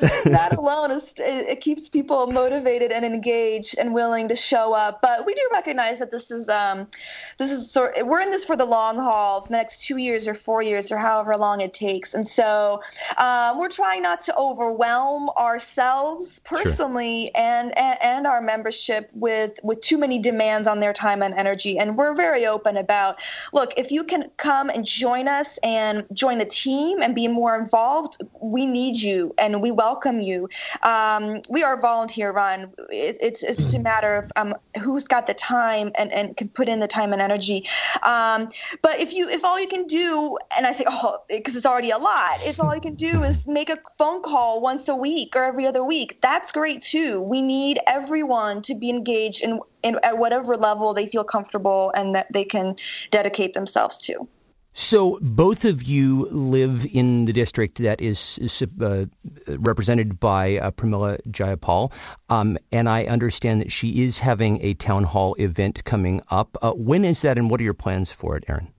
that 0.24 0.56
alone 0.56 0.90
is 0.90 1.12
it 1.18 1.60
keeps 1.60 1.90
people 1.90 2.26
motivated 2.26 2.90
and 2.90 3.04
engaged 3.04 3.76
and 3.76 3.92
willing 3.92 4.28
to 4.28 4.34
show 4.34 4.72
up. 4.72 5.02
But 5.02 5.26
we 5.26 5.34
do 5.34 5.46
recognize 5.52 5.98
that 5.98 6.10
this 6.10 6.30
is 6.30 6.48
um, 6.48 6.88
this 7.36 7.52
is 7.52 7.70
sort 7.70 7.94
we're 8.06 8.20
in 8.20 8.30
this 8.30 8.46
for 8.46 8.56
the 8.56 8.64
long 8.64 8.96
haul, 8.96 9.42
for 9.42 9.48
the 9.48 9.56
next 9.56 9.84
two 9.86 9.98
years 9.98 10.26
or 10.26 10.32
four 10.32 10.62
years 10.62 10.90
or 10.90 10.96
however 10.96 11.36
long 11.36 11.60
it 11.60 11.74
takes. 11.74 12.14
And 12.14 12.26
so 12.26 12.80
um, 13.18 13.58
we're 13.58 13.68
trying 13.68 14.02
not 14.02 14.22
to 14.22 14.36
overwhelm 14.36 15.28
ourselves 15.30 16.40
personally 16.44 17.30
sure. 17.34 17.44
and, 17.44 17.78
and 17.78 18.02
and 18.02 18.26
our 18.26 18.40
membership 18.40 19.10
with 19.12 19.60
with 19.62 19.82
too 19.82 19.98
many 19.98 20.18
demands 20.18 20.66
on 20.66 20.80
their 20.80 20.94
time 20.94 21.22
and 21.22 21.34
energy. 21.34 21.78
And 21.78 21.98
we're 21.98 22.14
very 22.14 22.46
open 22.46 22.78
about 22.78 23.20
look 23.52 23.74
if 23.76 23.90
you 23.90 24.02
can 24.02 24.30
come 24.38 24.70
and 24.70 24.86
join 24.86 25.28
us 25.28 25.58
and 25.62 26.06
join 26.14 26.38
the 26.38 26.46
team 26.46 27.02
and 27.02 27.14
be 27.14 27.28
more 27.28 27.54
involved, 27.54 28.16
we 28.40 28.64
need 28.64 28.96
you 28.96 29.34
and 29.36 29.60
we 29.60 29.70
welcome 29.70 29.89
welcome 29.90 30.20
you. 30.20 30.48
Um, 30.84 31.42
we 31.48 31.64
are 31.64 31.76
volunteer 31.80 32.30
run. 32.30 32.72
It, 32.90 33.18
it's, 33.20 33.42
it's 33.42 33.64
just 33.64 33.74
a 33.74 33.80
matter 33.80 34.14
of 34.18 34.30
um, 34.36 34.54
who's 34.80 35.08
got 35.08 35.26
the 35.26 35.34
time 35.34 35.90
and, 35.96 36.12
and 36.12 36.36
can 36.36 36.48
put 36.48 36.68
in 36.68 36.78
the 36.78 36.86
time 36.86 37.12
and 37.12 37.20
energy. 37.20 37.68
Um, 38.04 38.50
but 38.82 39.00
if 39.00 39.12
you 39.12 39.28
if 39.28 39.44
all 39.44 39.58
you 39.58 39.66
can 39.66 39.88
do, 39.88 40.38
and 40.56 40.64
I 40.64 40.70
say 40.70 40.84
oh 40.86 41.18
because 41.28 41.56
it's 41.56 41.66
already 41.66 41.90
a 41.90 41.98
lot, 41.98 42.38
if 42.46 42.60
all 42.60 42.72
you 42.72 42.80
can 42.80 42.94
do 42.94 43.24
is 43.24 43.48
make 43.48 43.68
a 43.68 43.78
phone 43.98 44.22
call 44.22 44.60
once 44.60 44.88
a 44.88 44.94
week 44.94 45.34
or 45.34 45.42
every 45.42 45.66
other 45.66 45.82
week, 45.82 46.20
that's 46.22 46.52
great 46.52 46.82
too. 46.82 47.20
We 47.20 47.42
need 47.42 47.80
everyone 47.88 48.62
to 48.62 48.74
be 48.76 48.90
engaged 48.90 49.42
in, 49.42 49.58
in 49.82 49.98
at 50.04 50.18
whatever 50.18 50.56
level 50.56 50.94
they 50.94 51.08
feel 51.08 51.24
comfortable 51.24 51.90
and 51.96 52.14
that 52.14 52.28
they 52.32 52.44
can 52.44 52.76
dedicate 53.10 53.54
themselves 53.54 54.00
to. 54.02 54.28
So 54.72 55.18
both 55.20 55.64
of 55.64 55.82
you 55.82 56.28
live 56.30 56.86
in 56.92 57.24
the 57.24 57.32
district 57.32 57.78
that 57.78 58.00
is, 58.00 58.38
is 58.38 58.62
uh, 58.80 59.06
represented 59.48 60.20
by 60.20 60.58
uh, 60.58 60.70
Pramila 60.70 61.18
Jayapal, 61.28 61.92
um, 62.28 62.56
and 62.70 62.88
I 62.88 63.04
understand 63.04 63.60
that 63.60 63.72
she 63.72 64.04
is 64.04 64.18
having 64.18 64.62
a 64.62 64.74
town 64.74 65.04
hall 65.04 65.34
event 65.34 65.84
coming 65.84 66.22
up. 66.30 66.56
Uh, 66.62 66.72
when 66.72 67.04
is 67.04 67.22
that, 67.22 67.36
and 67.36 67.50
what 67.50 67.60
are 67.60 67.64
your 67.64 67.74
plans 67.74 68.12
for 68.12 68.36
it, 68.36 68.44
Aaron? 68.48 68.72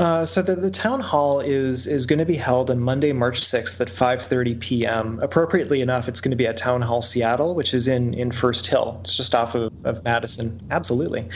Uh, 0.00 0.26
so 0.26 0.42
the, 0.42 0.56
the 0.56 0.70
town 0.70 1.00
hall 1.00 1.40
is 1.40 1.86
is 1.86 2.06
going 2.06 2.18
to 2.18 2.24
be 2.24 2.36
held 2.36 2.70
on 2.70 2.80
Monday, 2.80 3.12
March 3.12 3.40
6th 3.40 3.80
at 3.80 3.88
5:30 3.88 4.58
p.m. 4.60 5.20
Appropriately 5.20 5.80
enough, 5.80 6.08
it's 6.08 6.20
going 6.20 6.30
to 6.30 6.36
be 6.36 6.46
at 6.46 6.56
Town 6.56 6.82
Hall 6.82 7.02
Seattle, 7.02 7.54
which 7.54 7.74
is 7.74 7.86
in 7.86 8.14
in 8.14 8.32
First 8.32 8.66
Hill. 8.66 8.98
It's 9.00 9.16
just 9.16 9.34
off 9.34 9.54
of, 9.54 9.72
of 9.84 10.02
Madison. 10.04 10.60
Absolutely. 10.70 11.28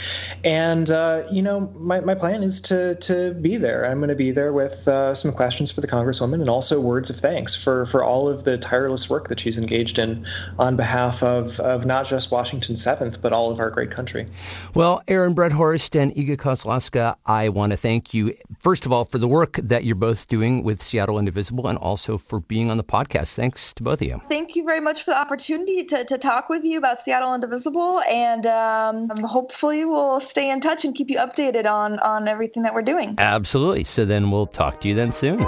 And 0.44 0.90
uh, 0.90 1.24
you 1.30 1.42
know, 1.42 1.72
my, 1.76 2.00
my 2.00 2.14
plan 2.14 2.42
is 2.42 2.60
to 2.62 2.96
to 2.96 3.34
be 3.34 3.56
there. 3.56 3.84
I'm 3.88 3.98
going 3.98 4.08
to 4.08 4.14
be 4.14 4.30
there 4.30 4.52
with 4.52 4.86
uh, 4.88 5.14
some 5.14 5.32
questions 5.32 5.70
for 5.70 5.80
the 5.80 5.88
Congresswoman 5.88 6.34
and 6.34 6.48
also 6.48 6.80
words 6.80 7.10
of 7.10 7.16
thanks 7.16 7.54
for 7.54 7.86
for 7.86 8.02
all 8.02 8.28
of 8.28 8.44
the 8.44 8.58
tireless 8.58 9.08
work 9.08 9.28
that 9.28 9.40
she's 9.40 9.58
engaged 9.58 9.98
in 9.98 10.26
on 10.58 10.76
behalf 10.76 11.22
of 11.22 11.60
of 11.60 11.86
not 11.86 12.06
just 12.06 12.30
Washington 12.30 12.76
Seventh, 12.76 13.20
but 13.22 13.32
all 13.32 13.50
of 13.50 13.60
our 13.60 13.70
great 13.70 13.90
country. 13.90 14.26
Well, 14.74 15.02
Aaron 15.08 15.34
Brethorst 15.34 15.98
and 16.00 16.12
Iga 16.14 16.36
Kozlowska, 16.36 17.16
I 17.26 17.48
want 17.48 17.72
to 17.72 17.76
thank 17.76 18.14
you 18.14 18.34
first 18.60 18.86
of 18.86 18.92
all, 18.92 19.04
for 19.04 19.18
the 19.18 19.28
work 19.28 19.56
that 19.56 19.84
you're 19.84 19.94
both 19.94 20.28
doing 20.28 20.62
with 20.62 20.82
Seattle 20.82 21.18
Indivisible 21.18 21.66
and 21.66 21.78
also 21.78 22.18
for 22.18 22.40
being 22.40 22.70
on 22.70 22.76
the 22.76 22.84
podcast. 22.84 23.34
Thanks 23.34 23.72
to 23.74 23.82
both 23.82 24.00
of 24.00 24.06
you. 24.06 24.20
Thank 24.28 24.56
you 24.56 24.64
very 24.64 24.80
much 24.80 25.04
for 25.04 25.10
the 25.10 25.18
opportunity 25.18 25.84
to, 25.84 26.04
to 26.04 26.18
talk 26.18 26.48
with 26.48 26.64
you 26.64 26.78
about 26.78 27.00
Seattle 27.00 27.34
Indivisible. 27.34 28.00
And 28.00 28.46
um, 28.46 29.08
hopefully, 29.24 29.84
we'll 29.84 30.20
stay 30.20 30.50
in 30.50 30.60
touch 30.60 30.84
and 30.84 30.94
keep 30.94 31.10
you 31.10 31.18
updated 31.18 31.66
on, 31.66 31.98
on 32.00 32.28
everything 32.28 32.62
that 32.64 32.74
we're 32.74 32.82
doing. 32.82 33.14
Absolutely. 33.18 33.84
So 33.84 34.04
then 34.04 34.30
we'll 34.30 34.46
talk 34.46 34.80
to 34.80 34.88
you 34.88 34.94
then 34.94 35.12
soon. 35.12 35.38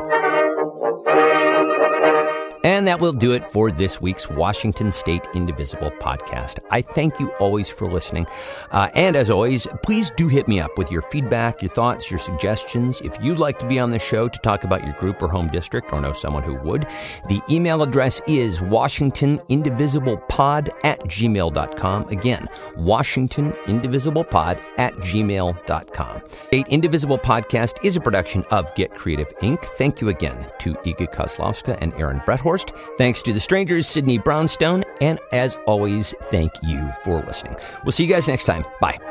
And 2.65 2.89
that 2.89 3.01
will 3.01 3.13
do 3.13 3.33
it 3.33 3.45
for 3.45 3.71
this 3.71 4.01
week's 4.01 4.29
Washington 4.29 4.91
State 4.93 5.27
Indivisible 5.35 5.91
podcast. 5.93 6.59
I 6.71 6.83
thank 6.83 7.19
you 7.19 7.31
always 7.41 7.71
for 7.71 7.91
listening. 7.91 8.27
Uh, 8.71 8.91
and 8.95 9.17
as 9.17 9.31
always, 9.31 9.67
please 9.83 10.11
do 10.17 10.29
hit 10.29 10.47
me 10.49 10.61
up 10.61 10.77
with 10.79 10.91
your 10.91 11.03
feedback, 11.03 11.63
your 11.63 11.71
thoughts, 11.71 12.11
your 12.11 12.19
suggestions. 12.19 13.01
If 13.01 13.17
you'd 13.23 13.39
like 13.39 13.59
to 13.61 13.67
be 13.67 13.79
on 13.79 13.91
the 13.91 13.99
show 13.99 14.29
to 14.29 14.39
talk 14.41 14.65
about 14.65 14.85
your 14.85 14.93
group 14.95 15.23
or 15.23 15.29
home 15.29 15.49
district 15.49 15.93
or 15.93 16.01
know 16.01 16.13
someone 16.13 16.43
who 16.43 16.55
would, 16.57 16.87
the 17.29 17.41
email 17.51 17.83
address 17.83 18.21
is 18.27 18.61
WashingtonIndivisiblePod 18.61 20.69
at 20.85 21.01
gmail.com. 21.01 22.09
Again, 22.09 22.49
WashingtonIndivisiblePod 22.77 24.61
at 24.79 24.95
gmail.com. 24.95 26.23
State 26.47 26.69
Indivisible 26.69 27.19
Podcast 27.19 27.85
is 27.85 27.97
a 27.97 28.01
production 28.01 28.43
of 28.51 28.75
Get 28.75 28.95
Creative 28.95 29.29
Inc. 29.39 29.63
Thank 29.63 30.01
you 30.01 30.09
again 30.09 30.47
to 30.59 30.75
Iga 30.75 31.13
Kozlowska 31.15 31.77
and 31.81 31.95
Aaron 31.95 32.21
Brethorst. 32.51 32.97
Thanks 32.97 33.23
to 33.23 33.33
the 33.33 33.41
Stranger's, 33.41 33.87
Sydney 33.87 34.19
Brownstone. 34.19 34.85
And 35.01 35.19
as 35.33 35.57
always, 35.67 36.15
thank 36.25 36.53
you 36.63 36.91
for 37.05 37.23
listening. 37.23 37.57
We'll 37.85 37.93
see 37.93 38.05
you 38.05 38.13
guys 38.13 38.29
next 38.29 38.45
time. 38.45 38.65
Bye. 38.81 39.10